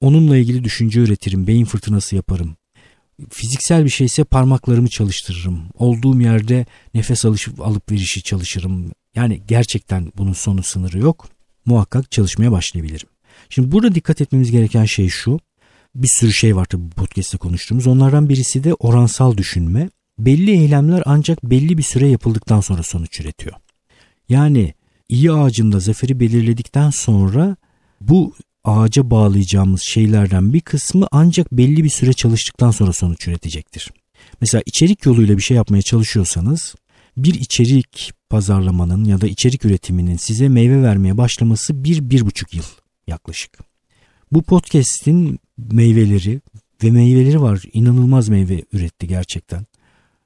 Onunla 0.00 0.36
ilgili 0.36 0.64
düşünce 0.64 1.00
üretirim, 1.00 1.46
beyin 1.46 1.64
fırtınası 1.64 2.16
yaparım. 2.16 2.56
Fiziksel 3.30 3.84
bir 3.84 3.90
şeyse 3.90 4.24
parmaklarımı 4.24 4.88
çalıştırırım. 4.88 5.60
Olduğum 5.74 6.20
yerde 6.20 6.66
nefes 6.94 7.24
alış, 7.24 7.48
alıp 7.58 7.92
verişi 7.92 8.22
çalışırım. 8.22 8.92
Yani 9.14 9.42
gerçekten 9.48 10.12
bunun 10.16 10.32
sonu 10.32 10.62
sınırı 10.62 10.98
yok. 10.98 11.28
Muhakkak 11.64 12.10
çalışmaya 12.10 12.52
başlayabilirim. 12.52 13.08
Şimdi 13.50 13.72
burada 13.72 13.94
dikkat 13.94 14.20
etmemiz 14.20 14.50
gereken 14.50 14.84
şey 14.84 15.08
şu. 15.08 15.40
Bir 15.94 16.08
sürü 16.08 16.32
şey 16.32 16.56
var 16.56 16.64
tabii 16.64 16.82
bu 16.82 16.90
podcast'te 16.90 17.38
konuştuğumuz. 17.38 17.86
Onlardan 17.86 18.28
birisi 18.28 18.64
de 18.64 18.74
oransal 18.74 19.36
düşünme. 19.36 19.90
belli 20.18 20.50
eylemler 20.50 21.02
ancak 21.06 21.44
belli 21.44 21.78
bir 21.78 21.82
süre 21.82 22.08
yapıldıktan 22.08 22.60
sonra 22.60 22.82
sonuç 22.82 23.20
üretiyor. 23.20 23.56
Yani 24.28 24.74
iyi 25.08 25.32
ağacında 25.32 25.80
zaferi 25.80 26.20
belirledikten 26.20 26.90
sonra 26.90 27.56
bu 28.00 28.34
ağaca 28.64 29.10
bağlayacağımız 29.10 29.82
şeylerden 29.82 30.52
bir 30.52 30.60
kısmı 30.60 31.06
ancak 31.10 31.52
belli 31.52 31.84
bir 31.84 31.88
süre 31.88 32.12
çalıştıktan 32.12 32.70
sonra 32.70 32.92
sonuç 32.92 33.28
üretecektir. 33.28 33.90
Mesela 34.40 34.62
içerik 34.66 35.06
yoluyla 35.06 35.36
bir 35.36 35.42
şey 35.42 35.56
yapmaya 35.56 35.82
çalışıyorsanız 35.82 36.74
bir 37.16 37.34
içerik 37.34 38.12
pazarlamanın 38.30 39.04
ya 39.04 39.20
da 39.20 39.26
içerik 39.26 39.64
üretiminin 39.64 40.16
size 40.16 40.48
meyve 40.48 40.82
vermeye 40.82 41.18
başlaması 41.18 41.84
bir, 41.84 42.10
bir 42.10 42.26
buçuk 42.26 42.54
yıl 42.54 42.64
yaklaşık. 43.08 43.58
Bu 44.32 44.42
podcast'in 44.42 45.38
meyveleri 45.58 46.40
ve 46.82 46.90
meyveleri 46.90 47.42
var. 47.42 47.62
İnanılmaz 47.72 48.28
meyve 48.28 48.64
üretti 48.72 49.08
gerçekten. 49.08 49.66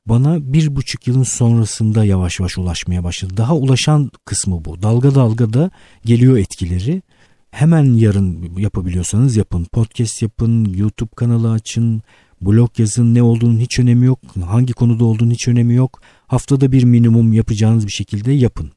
Bana 0.07 0.53
bir 0.53 0.77
buçuk 0.77 1.07
yılın 1.07 1.23
sonrasında 1.23 2.05
yavaş 2.05 2.41
yavaş 2.41 2.59
ulaşmaya 2.59 3.05
başladı. 3.05 3.35
Daha 3.37 3.57
ulaşan 3.57 4.11
kısmı 4.25 4.65
bu. 4.65 4.83
Dalga 4.83 5.15
dalga 5.15 5.53
da 5.53 5.71
geliyor 6.05 6.37
etkileri. 6.37 7.03
Hemen 7.51 7.95
yarın 7.95 8.57
yapabiliyorsanız 8.57 9.37
yapın. 9.37 9.65
Podcast 9.65 10.23
yapın, 10.23 10.65
YouTube 10.65 11.11
kanalı 11.17 11.51
açın, 11.51 12.03
blog 12.41 12.79
yazın. 12.79 13.15
Ne 13.15 13.23
olduğunun 13.23 13.59
hiç 13.59 13.79
önemi 13.79 14.07
yok. 14.07 14.19
Hangi 14.45 14.73
konuda 14.73 15.05
olduğunun 15.05 15.31
hiç 15.31 15.49
önemi 15.49 15.75
yok. 15.75 16.03
Haftada 16.27 16.73
bir 16.73 16.85
minimum 16.85 17.33
yapacağınız 17.33 17.87
bir 17.87 17.93
şekilde 17.93 18.33
yapın. 18.33 18.73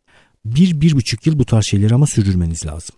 Bir, 0.45 0.81
bir 0.81 0.93
buçuk 0.93 1.27
yıl 1.27 1.39
bu 1.39 1.45
tarz 1.45 1.65
şeyleri 1.65 1.95
ama 1.95 2.07
sürdürmeniz 2.07 2.65
lazım. 2.65 2.95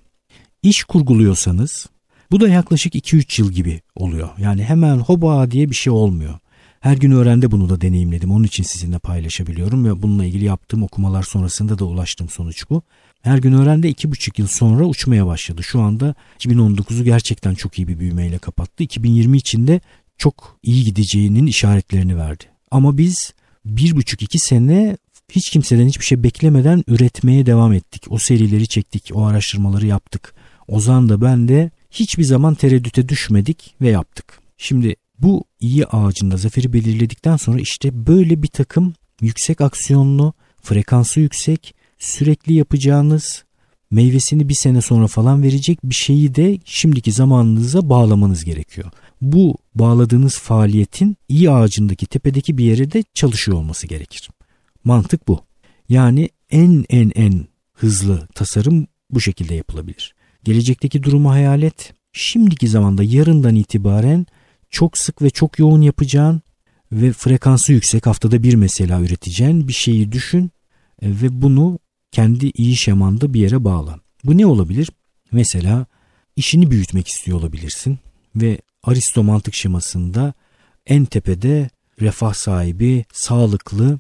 İş 0.68 0.84
kurguluyorsanız 0.84 1.86
bu 2.32 2.40
da 2.40 2.50
yaklaşık 2.50 2.96
2-3 2.96 3.42
yıl 3.42 3.52
gibi 3.52 3.82
oluyor. 3.96 4.30
Yani 4.38 4.64
hemen 4.64 4.98
hoba 4.98 5.52
diye 5.52 5.70
bir 5.70 5.76
şey 5.76 5.94
olmuyor. 5.94 6.40
Her 6.80 6.98
gün 6.98 7.12
öğrende 7.12 7.52
bunu 7.52 7.70
da 7.70 7.82
deneyimledim. 7.82 8.32
Onun 8.32 8.44
için 8.44 8.64
sizinle 8.64 9.00
paylaşabiliyorum 9.00 9.86
ve 9.86 10.02
bununla 10.02 10.26
ilgili 10.26 10.46
yaptığım 10.46 10.84
okumalar 10.84 11.24
sonrasında 11.24 11.80
da 11.80 11.86
ulaştığım 11.86 12.30
sonuç 12.30 12.70
bu. 12.70 12.82
Her 13.22 13.38
gün 13.38 13.54
öğrende 13.54 13.90
iki 13.90 14.12
buçuk 14.12 14.40
yıl 14.40 14.48
sonra 14.48 14.86
uçmaya 14.86 15.28
başladı. 15.28 15.64
Şu 15.64 15.82
anda 15.82 16.16
2019'u 16.40 17.04
gerçekten 17.04 17.54
çok 17.54 17.80
iyi 17.80 17.88
bir 17.88 18.00
büyümeyle 18.00 18.38
kapattı. 18.38 18.84
2020 18.84 19.38
içinde 19.38 19.82
çok 20.18 20.58
iyi 20.64 20.84
gideceğinin 20.84 21.46
işaretlerini 21.46 22.18
verdi. 22.18 22.44
Ama 22.72 22.98
biz 22.98 23.34
bir 23.66 23.96
buçuk 23.96 24.22
iki 24.22 24.40
sene 24.40 24.98
hiç 25.32 25.50
kimseden 25.50 25.88
hiçbir 25.88 26.06
şey 26.06 26.24
beklemeden 26.24 26.84
üretmeye 26.88 27.46
devam 27.46 27.74
ettik. 27.74 28.06
O 28.10 28.18
serileri 28.18 28.68
çektik, 28.68 29.12
o 29.14 29.26
araştırmaları 29.26 29.86
yaptık. 29.86 30.34
Ozan 30.68 31.10
da 31.10 31.22
ben 31.22 31.48
de 31.48 31.72
hiçbir 31.92 32.24
zaman 32.24 32.56
tereddüte 32.56 33.10
düşmedik 33.10 33.76
ve 33.82 33.90
yaptık. 33.90 34.40
Şimdi 34.58 34.96
bu 35.20 35.44
iyi 35.60 35.86
ağacında 35.86 36.38
zaferi 36.38 36.74
belirledikten 36.74 37.38
sonra 37.38 37.60
işte 37.60 38.08
böyle 38.08 38.44
bir 38.44 38.48
takım 38.48 38.94
yüksek 39.22 39.62
aksiyonlu, 39.62 40.34
frekansı 40.62 41.20
yüksek, 41.20 41.76
sürekli 42.00 42.54
yapacağınız, 42.54 43.44
meyvesini 43.92 44.50
bir 44.50 44.54
sene 44.54 44.82
sonra 44.82 45.08
falan 45.08 45.44
verecek 45.44 45.80
bir 45.84 45.96
şeyi 45.96 46.36
de 46.36 46.60
şimdiki 46.66 47.12
zamanınıza 47.12 47.90
bağlamanız 47.90 48.44
gerekiyor. 48.46 48.92
Bu 49.22 49.58
bağladığınız 49.76 50.40
faaliyetin 50.40 51.18
iyi 51.30 51.52
ağacındaki 51.52 52.06
tepedeki 52.06 52.58
bir 52.58 52.66
yere 52.66 52.92
de 52.92 53.04
çalışıyor 53.14 53.58
olması 53.58 53.88
gerekir. 53.88 54.30
Mantık 54.84 55.28
bu. 55.28 55.40
Yani 55.90 56.30
en 56.50 56.86
en 56.90 57.12
en 57.16 57.46
hızlı 57.74 58.28
tasarım 58.36 58.88
bu 59.10 59.22
şekilde 59.22 59.56
yapılabilir. 59.56 60.17
Gelecekteki 60.48 61.04
durumu 61.04 61.32
hayal 61.32 61.62
et. 61.62 61.94
Şimdiki 62.14 62.68
zamanda 62.68 63.04
yarından 63.04 63.56
itibaren 63.56 64.26
çok 64.70 64.98
sık 64.98 65.22
ve 65.22 65.30
çok 65.30 65.60
yoğun 65.60 65.82
yapacağın 65.82 66.42
ve 66.92 67.12
frekansı 67.12 67.74
yüksek 67.74 68.06
haftada 68.06 68.44
bir 68.44 68.54
mesela 68.54 69.02
üreteceğin 69.02 69.68
bir 69.68 69.74
şeyi 69.74 70.12
düşün 70.12 70.52
e, 71.02 71.08
ve 71.10 71.42
bunu 71.42 71.80
kendi 72.12 72.52
iyi 72.56 72.76
şemanda 72.76 73.34
bir 73.34 73.42
yere 73.42 73.64
bağla. 73.64 74.00
Bu 74.24 74.38
ne 74.38 74.46
olabilir? 74.46 74.90
Mesela 75.32 75.86
işini 76.36 76.72
büyütmek 76.72 77.08
istiyor 77.08 77.40
olabilirsin 77.40 78.00
ve 78.36 78.62
Aristo 78.84 79.24
mantık 79.24 79.56
şemasında 79.56 80.34
en 80.86 81.06
tepede 81.06 81.70
refah 82.02 82.34
sahibi, 82.34 83.06
sağlıklı 83.14 84.00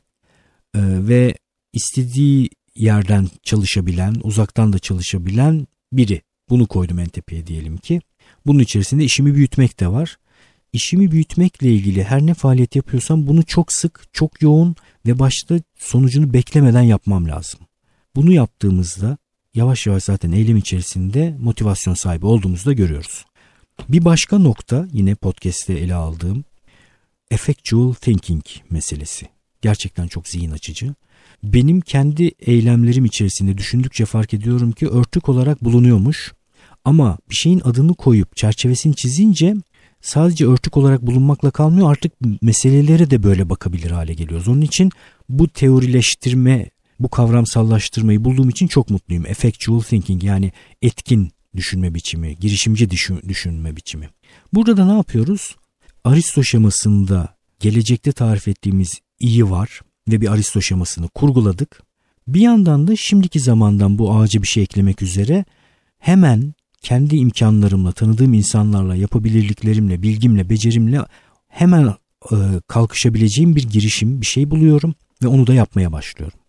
e, 0.75 0.79
ve 0.83 1.35
istediği 1.73 2.49
yerden 2.75 3.27
çalışabilen, 3.43 4.15
uzaktan 4.23 4.73
da 4.73 4.79
çalışabilen 4.79 5.67
biri. 5.93 6.21
Bunu 6.49 6.67
koydum 6.67 6.99
en 6.99 7.07
tepeye 7.07 7.47
diyelim 7.47 7.77
ki. 7.77 8.01
Bunun 8.45 8.59
içerisinde 8.59 9.03
işimi 9.03 9.35
büyütmek 9.35 9.79
de 9.79 9.87
var. 9.87 10.17
İşimi 10.73 11.11
büyütmekle 11.11 11.71
ilgili 11.71 12.03
her 12.03 12.21
ne 12.25 12.33
faaliyet 12.33 12.75
yapıyorsam 12.75 13.27
bunu 13.27 13.43
çok 13.43 13.73
sık, 13.73 14.03
çok 14.13 14.41
yoğun 14.41 14.75
ve 15.05 15.19
başta 15.19 15.59
sonucunu 15.77 16.33
beklemeden 16.33 16.81
yapmam 16.81 17.27
lazım. 17.27 17.59
Bunu 18.15 18.31
yaptığımızda 18.31 19.17
yavaş 19.53 19.87
yavaş 19.87 20.03
zaten 20.03 20.31
eylem 20.31 20.57
içerisinde 20.57 21.35
motivasyon 21.39 21.93
sahibi 21.93 22.25
olduğumuzu 22.25 22.65
da 22.65 22.73
görüyoruz. 22.73 23.25
Bir 23.89 24.05
başka 24.05 24.39
nokta 24.39 24.87
yine 24.93 25.15
podcast'te 25.15 25.73
ele 25.73 25.95
aldığım 25.95 26.43
effectual 27.31 27.93
thinking 27.93 28.43
meselesi. 28.69 29.27
Gerçekten 29.61 30.07
çok 30.07 30.27
zihin 30.27 30.51
açıcı. 30.51 30.93
Benim 31.43 31.81
kendi 31.81 32.31
eylemlerim 32.39 33.05
içerisinde 33.05 33.57
düşündükçe 33.57 34.05
fark 34.05 34.33
ediyorum 34.33 34.71
ki 34.71 34.87
örtük 34.87 35.29
olarak 35.29 35.63
bulunuyormuş. 35.63 36.33
Ama 36.87 37.17
bir 37.29 37.35
şeyin 37.35 37.61
adını 37.63 37.93
koyup 37.93 38.37
çerçevesini 38.37 38.95
çizince 38.95 39.55
sadece 40.01 40.47
örtük 40.47 40.77
olarak 40.77 41.01
bulunmakla 41.01 41.51
kalmıyor 41.51 41.91
artık 41.91 42.11
meselelere 42.41 43.09
de 43.09 43.23
böyle 43.23 43.49
bakabilir 43.49 43.91
hale 43.91 44.13
geliyoruz. 44.13 44.47
Onun 44.47 44.61
için 44.61 44.91
bu 45.29 45.47
teorileştirme, 45.47 46.69
bu 46.99 47.09
kavramsallaştırmayı 47.09 48.23
bulduğum 48.23 48.49
için 48.49 48.67
çok 48.67 48.89
mutluyum. 48.89 49.25
Effectual 49.25 49.79
thinking 49.79 50.23
yani 50.23 50.51
etkin 50.81 51.31
düşünme 51.55 51.93
biçimi, 51.93 52.35
girişimci 52.35 52.89
düşünme 53.27 53.75
biçimi. 53.75 54.09
Burada 54.53 54.77
da 54.77 54.85
ne 54.85 54.93
yapıyoruz? 54.93 55.55
Aristo 56.03 56.43
şemasında 56.43 57.35
gelecekte 57.59 58.11
tarif 58.11 58.47
ettiğimiz 58.47 58.99
iyi 59.19 59.49
var 59.49 59.81
ve 60.07 60.21
bir 60.21 60.31
Aristo 60.31 60.61
şemasını 60.61 61.07
kurguladık. 61.07 61.81
Bir 62.27 62.41
yandan 62.41 62.87
da 62.87 62.95
şimdiki 62.95 63.39
zamandan 63.39 63.97
bu 63.97 64.15
ağaca 64.15 64.41
bir 64.41 64.47
şey 64.47 64.63
eklemek 64.63 65.01
üzere 65.01 65.45
hemen 65.99 66.53
kendi 66.81 67.15
imkanlarımla, 67.15 67.91
tanıdığım 67.91 68.33
insanlarla, 68.33 68.95
yapabilirliklerimle, 68.95 70.01
bilgimle, 70.01 70.49
becerimle 70.49 70.99
hemen 71.47 71.93
e, 72.31 72.35
kalkışabileceğim 72.67 73.55
bir 73.55 73.63
girişim, 73.63 74.21
bir 74.21 74.25
şey 74.25 74.51
buluyorum 74.51 74.95
ve 75.23 75.27
onu 75.27 75.47
da 75.47 75.53
yapmaya 75.53 75.91
başlıyorum. 75.91 76.39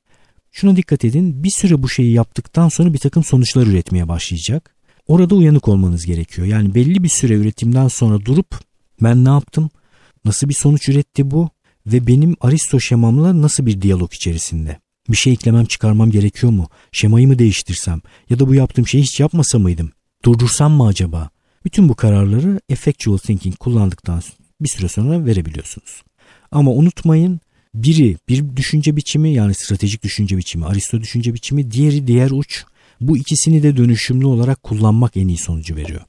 Şuna 0.53 0.77
dikkat 0.77 1.05
edin, 1.05 1.43
bir 1.45 1.51
süre 1.51 1.83
bu 1.83 1.89
şeyi 1.89 2.13
yaptıktan 2.13 2.69
sonra 2.69 2.93
bir 2.93 2.99
takım 2.99 3.25
sonuçlar 3.25 3.67
üretmeye 3.67 4.09
başlayacak. 4.09 4.75
Orada 5.07 5.35
uyanık 5.35 5.69
olmanız 5.69 6.07
gerekiyor. 6.07 6.47
Yani 6.47 6.75
belli 6.75 7.03
bir 7.03 7.09
süre 7.09 7.35
üretimden 7.35 7.89
sonra 7.89 8.25
durup 8.25 8.61
ben 9.03 9.25
ne 9.25 9.29
yaptım? 9.29 9.71
Nasıl 10.25 10.49
bir 10.49 10.55
sonuç 10.55 10.89
üretti 10.89 11.31
bu? 11.31 11.51
Ve 11.87 12.07
benim 12.07 12.37
Aristo 12.41 12.81
şemamla 12.81 13.43
nasıl 13.43 13.67
bir 13.67 13.83
diyalog 13.83 14.15
içerisinde? 14.15 14.79
Bir 15.11 15.17
şey 15.17 15.33
eklemem 15.33 15.65
çıkarmam 15.65 16.11
gerekiyor 16.11 16.53
mu? 16.53 16.69
Şemayı 16.93 17.29
mı 17.29 17.39
değiştirsem? 17.39 18.01
Ya 18.31 18.39
da 18.39 18.49
bu 18.49 18.55
yaptığım 18.55 18.87
şeyi 18.87 19.03
hiç 19.03 19.21
yapmasa 19.21 19.59
mıydım? 19.59 19.91
Durdursam 20.25 20.73
mı 20.73 20.87
acaba? 20.87 21.31
Bütün 21.65 21.89
bu 21.89 21.95
kararları 21.95 22.61
effectual 22.69 23.19
thinking 23.19 23.57
kullandıktan 23.57 24.23
bir 24.61 24.69
süre 24.69 24.89
sonra 24.89 25.27
verebiliyorsunuz. 25.27 26.03
Ama 26.53 26.71
unutmayın 26.71 27.41
biri 27.75 28.17
bir 28.29 28.57
düşünce 28.57 28.97
biçimi 28.97 29.35
yani 29.35 29.55
stratejik 29.55 30.03
düşünce 30.03 30.37
biçimi, 30.37 30.67
Aristo 30.67 31.01
düşünce 31.01 31.35
biçimi, 31.35 31.71
diğeri 31.71 32.07
diğer 32.07 32.31
uç. 32.31 32.65
Bu 33.01 33.17
ikisini 33.17 33.63
de 33.63 33.77
dönüşümlü 33.77 34.27
olarak 34.27 34.63
kullanmak 34.63 35.17
en 35.17 35.29
iyi 35.29 35.39
sonucu 35.39 35.77
veriyor. 35.77 36.01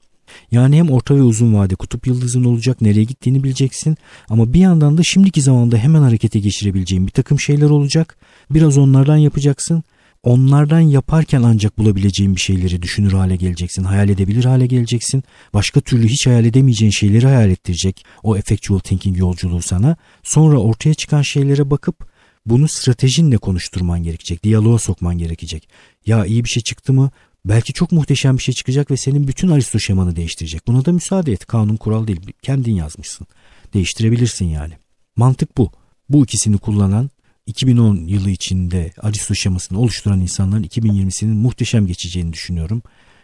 Yani 0.50 0.76
hem 0.76 0.90
orta 0.90 1.16
ve 1.16 1.22
uzun 1.22 1.54
vade 1.54 1.74
kutup 1.74 2.06
yıldızın 2.06 2.44
olacak 2.44 2.80
nereye 2.80 3.04
gittiğini 3.04 3.44
bileceksin 3.44 3.96
ama 4.28 4.52
bir 4.52 4.60
yandan 4.60 4.98
da 4.98 5.02
şimdiki 5.02 5.42
zamanda 5.42 5.76
hemen 5.76 6.02
harekete 6.02 6.38
geçirebileceğin 6.38 7.06
bir 7.06 7.12
takım 7.12 7.40
şeyler 7.40 7.70
olacak. 7.70 8.16
Biraz 8.50 8.78
onlardan 8.78 9.16
yapacaksın 9.16 9.82
onlardan 10.22 10.80
yaparken 10.80 11.42
ancak 11.42 11.78
bulabileceğin 11.78 12.36
bir 12.36 12.40
şeyleri 12.40 12.82
düşünür 12.82 13.12
hale 13.12 13.36
geleceksin, 13.36 13.84
hayal 13.84 14.08
edebilir 14.08 14.44
hale 14.44 14.66
geleceksin. 14.66 15.22
Başka 15.54 15.80
türlü 15.80 16.08
hiç 16.08 16.26
hayal 16.26 16.44
edemeyeceğin 16.44 16.92
şeyleri 16.92 17.26
hayal 17.26 17.50
ettirecek 17.50 18.04
o 18.22 18.36
effectual 18.36 18.78
thinking 18.78 19.18
yolculuğu 19.18 19.62
sana. 19.62 19.96
Sonra 20.22 20.58
ortaya 20.58 20.94
çıkan 20.94 21.22
şeylere 21.22 21.70
bakıp 21.70 22.10
bunu 22.46 22.68
stratejinle 22.68 23.38
konuşturman 23.38 24.02
gerekecek, 24.02 24.44
diyaloğa 24.44 24.78
sokman 24.78 25.18
gerekecek. 25.18 25.68
Ya 26.06 26.24
iyi 26.24 26.44
bir 26.44 26.48
şey 26.48 26.62
çıktı 26.62 26.92
mı? 26.92 27.10
Belki 27.44 27.72
çok 27.72 27.92
muhteşem 27.92 28.38
bir 28.38 28.42
şey 28.42 28.54
çıkacak 28.54 28.90
ve 28.90 28.96
senin 28.96 29.28
bütün 29.28 29.48
aristo 29.48 29.78
şemanı 29.78 30.16
değiştirecek. 30.16 30.66
Buna 30.66 30.84
da 30.84 30.92
müsaade 30.92 31.32
et. 31.32 31.46
Kanun 31.46 31.76
kural 31.76 32.06
değil. 32.06 32.20
Kendin 32.42 32.74
yazmışsın. 32.74 33.26
Değiştirebilirsin 33.74 34.44
yani. 34.44 34.72
Mantık 35.16 35.56
bu. 35.56 35.70
Bu 36.08 36.24
ikisini 36.24 36.58
kullanan 36.58 37.10
2010 37.50 37.96
yılı 37.96 38.30
içinde 38.30 38.92
Aristo 39.02 39.34
şemasını 39.34 39.78
oluşturan 39.78 40.20
insanların 40.20 40.62
2020'sinin 40.62 41.36
muhteşem 41.36 41.86
geçeceğini 41.86 42.32
düşünüyorum. 42.32 42.82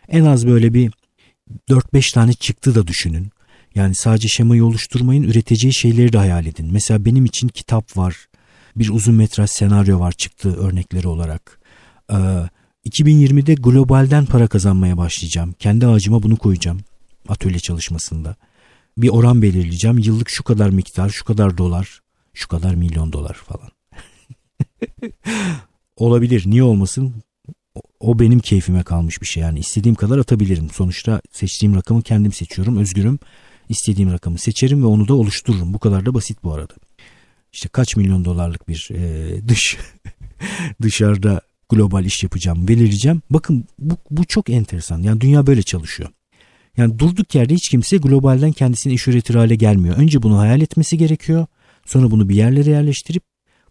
En 0.08 0.24
az 0.24 0.46
böyle 0.46 0.74
bir 0.74 0.92
4-5 1.70 2.14
tane 2.14 2.32
çıktı 2.32 2.74
da 2.74 2.86
düşünün. 2.86 3.30
Yani 3.74 3.94
sadece 3.94 4.28
şemayı 4.28 4.64
oluşturmayın, 4.64 5.22
üreteceği 5.22 5.74
şeyleri 5.74 6.12
de 6.12 6.18
hayal 6.18 6.46
edin. 6.46 6.68
Mesela 6.72 7.04
benim 7.04 7.24
için 7.24 7.48
kitap 7.48 7.96
var, 7.96 8.16
bir 8.76 8.88
uzun 8.88 9.14
metraj 9.14 9.50
senaryo 9.50 10.00
var 10.00 10.12
çıktığı 10.12 10.56
örnekleri 10.56 11.08
olarak. 11.08 11.60
Ee, 12.12 12.14
2020'de 12.86 13.54
globalden 13.54 14.26
para 14.26 14.46
kazanmaya 14.46 14.96
başlayacağım. 14.96 15.52
Kendi 15.52 15.86
ağacıma 15.86 16.22
bunu 16.22 16.36
koyacağım 16.36 16.80
atölye 17.28 17.58
çalışmasında. 17.58 18.36
Bir 18.98 19.08
oran 19.08 19.42
belirleyeceğim. 19.42 19.98
Yıllık 19.98 20.28
şu 20.28 20.44
kadar 20.44 20.70
miktar, 20.70 21.08
şu 21.08 21.24
kadar 21.24 21.58
dolar, 21.58 22.00
şu 22.34 22.48
kadar 22.48 22.74
milyon 22.74 23.12
dolar 23.12 23.34
falan. 23.34 23.75
Olabilir. 25.96 26.42
Niye 26.46 26.62
olmasın? 26.62 27.14
O 28.00 28.18
benim 28.18 28.38
keyfime 28.38 28.82
kalmış 28.82 29.22
bir 29.22 29.26
şey. 29.26 29.42
Yani 29.42 29.58
istediğim 29.58 29.94
kadar 29.94 30.18
atabilirim. 30.18 30.70
Sonuçta 30.70 31.20
seçtiğim 31.32 31.74
rakamı 31.74 32.02
kendim 32.02 32.32
seçiyorum. 32.32 32.76
Özgürüm. 32.76 33.18
İstediğim 33.68 34.12
rakamı 34.12 34.38
seçerim 34.38 34.82
ve 34.82 34.86
onu 34.86 35.08
da 35.08 35.14
oluştururum. 35.14 35.74
Bu 35.74 35.78
kadar 35.78 36.06
da 36.06 36.14
basit 36.14 36.44
bu 36.44 36.52
arada. 36.52 36.74
İşte 37.52 37.68
kaç 37.68 37.96
milyon 37.96 38.24
dolarlık 38.24 38.68
bir 38.68 38.88
e, 38.92 39.48
dış 39.48 39.76
dışarıda 40.82 41.40
global 41.68 42.04
iş 42.04 42.22
yapacağım, 42.22 42.68
belirleyeceğim. 42.68 43.22
Bakın 43.30 43.64
bu, 43.78 43.96
bu 44.10 44.24
çok 44.24 44.50
enteresan. 44.50 45.02
Yani 45.02 45.20
dünya 45.20 45.46
böyle 45.46 45.62
çalışıyor. 45.62 46.08
Yani 46.76 46.98
durduk 46.98 47.34
yerde 47.34 47.54
hiç 47.54 47.68
kimse 47.68 47.96
globalden 47.96 48.52
kendisini 48.52 48.92
iş 48.92 49.08
üretir 49.08 49.34
hale 49.34 49.54
gelmiyor. 49.54 49.96
Önce 49.96 50.22
bunu 50.22 50.38
hayal 50.38 50.60
etmesi 50.60 50.98
gerekiyor. 50.98 51.46
Sonra 51.86 52.10
bunu 52.10 52.28
bir 52.28 52.34
yerlere 52.34 52.70
yerleştirip 52.70 53.22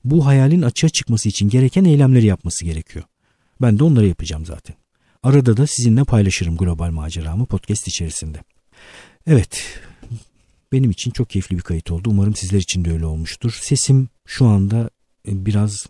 bu 0.06 0.26
hayalin 0.26 0.62
açığa 0.62 0.90
çıkması 0.90 1.30
için 1.30 1.50
gereken 1.50 1.86
eylemleri 1.86 2.26
yapması 2.26 2.66
gerekiyor. 2.66 3.06
Ben 3.62 3.80
de 3.80 3.84
onları 3.84 4.08
yapacağım 4.08 4.46
zaten. 4.46 4.76
Arada 5.24 5.58
da 5.58 5.68
sizinle 5.68 6.04
paylaşırım 6.04 6.58
global 6.58 6.92
maceramı 6.92 7.46
podcast 7.46 7.88
içerisinde. 7.88 8.44
Evet, 9.28 9.80
benim 10.72 10.92
için 10.92 11.12
çok 11.12 11.30
keyifli 11.30 11.58
bir 11.58 11.62
kayıt 11.62 11.92
oldu. 11.92 12.10
Umarım 12.10 12.36
sizler 12.36 12.60
için 12.60 12.86
de 12.86 12.92
öyle 12.92 13.06
olmuştur. 13.06 13.60
Sesim 13.62 14.10
şu 14.26 14.46
anda 14.46 14.90
e, 15.28 15.46
biraz 15.46 15.86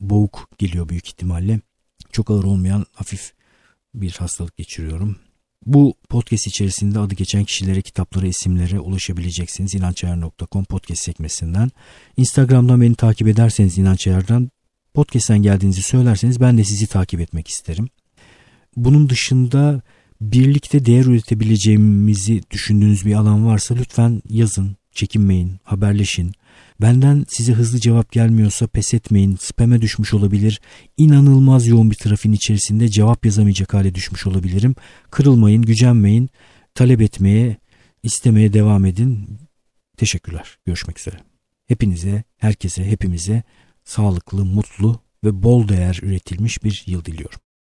boğuk 0.00 0.48
geliyor 0.58 0.88
büyük 0.88 1.08
ihtimalle. 1.08 1.60
Çok 2.12 2.30
ağır 2.30 2.44
olmayan 2.44 2.86
hafif 2.92 3.32
bir 3.94 4.10
hastalık 4.10 4.56
geçiriyorum. 4.56 5.16
Bu 5.66 5.94
podcast 6.08 6.46
içerisinde 6.46 6.98
adı 6.98 7.14
geçen 7.14 7.44
kişilere, 7.44 7.82
kitaplara, 7.82 8.26
isimlere 8.26 8.80
ulaşabileceksiniz. 8.80 9.74
İnançayar.com 9.74 10.64
podcast 10.64 11.02
sekmesinden. 11.02 11.70
Instagram'dan 12.16 12.80
beni 12.80 12.94
takip 12.94 13.28
ederseniz 13.28 13.78
İnançayar'dan 13.78 14.50
podcast'ten 14.94 15.42
geldiğinizi 15.42 15.82
söylerseniz 15.82 16.40
ben 16.40 16.58
de 16.58 16.64
sizi 16.64 16.86
takip 16.86 17.20
etmek 17.20 17.48
isterim. 17.48 17.88
Bunun 18.76 19.08
dışında 19.08 19.82
birlikte 20.20 20.86
değer 20.86 21.04
üretebileceğimizi 21.04 22.42
düşündüğünüz 22.50 23.06
bir 23.06 23.14
alan 23.14 23.46
varsa 23.46 23.74
lütfen 23.74 24.22
yazın, 24.28 24.76
çekinmeyin, 24.92 25.52
haberleşin. 25.64 26.32
Benden 26.80 27.24
size 27.28 27.52
hızlı 27.52 27.80
cevap 27.80 28.12
gelmiyorsa 28.12 28.66
pes 28.66 28.94
etmeyin. 28.94 29.36
Spam'e 29.40 29.80
düşmüş 29.80 30.14
olabilir. 30.14 30.60
İnanılmaz 30.96 31.66
yoğun 31.66 31.90
bir 31.90 31.94
trafiğin 31.94 32.34
içerisinde 32.34 32.88
cevap 32.88 33.26
yazamayacak 33.26 33.74
hale 33.74 33.94
düşmüş 33.94 34.26
olabilirim. 34.26 34.74
Kırılmayın, 35.10 35.62
gücenmeyin. 35.62 36.30
Talep 36.74 37.00
etmeye, 37.00 37.56
istemeye 38.02 38.52
devam 38.52 38.84
edin. 38.84 39.38
Teşekkürler. 39.96 40.58
Görüşmek 40.66 40.98
üzere. 40.98 41.16
Hepinize, 41.66 42.24
herkese, 42.36 42.90
hepimize 42.90 43.42
sağlıklı, 43.84 44.44
mutlu 44.44 45.00
ve 45.24 45.42
bol 45.42 45.68
değer 45.68 46.00
üretilmiş 46.02 46.64
bir 46.64 46.84
yıl 46.86 47.04
diliyorum. 47.04 47.38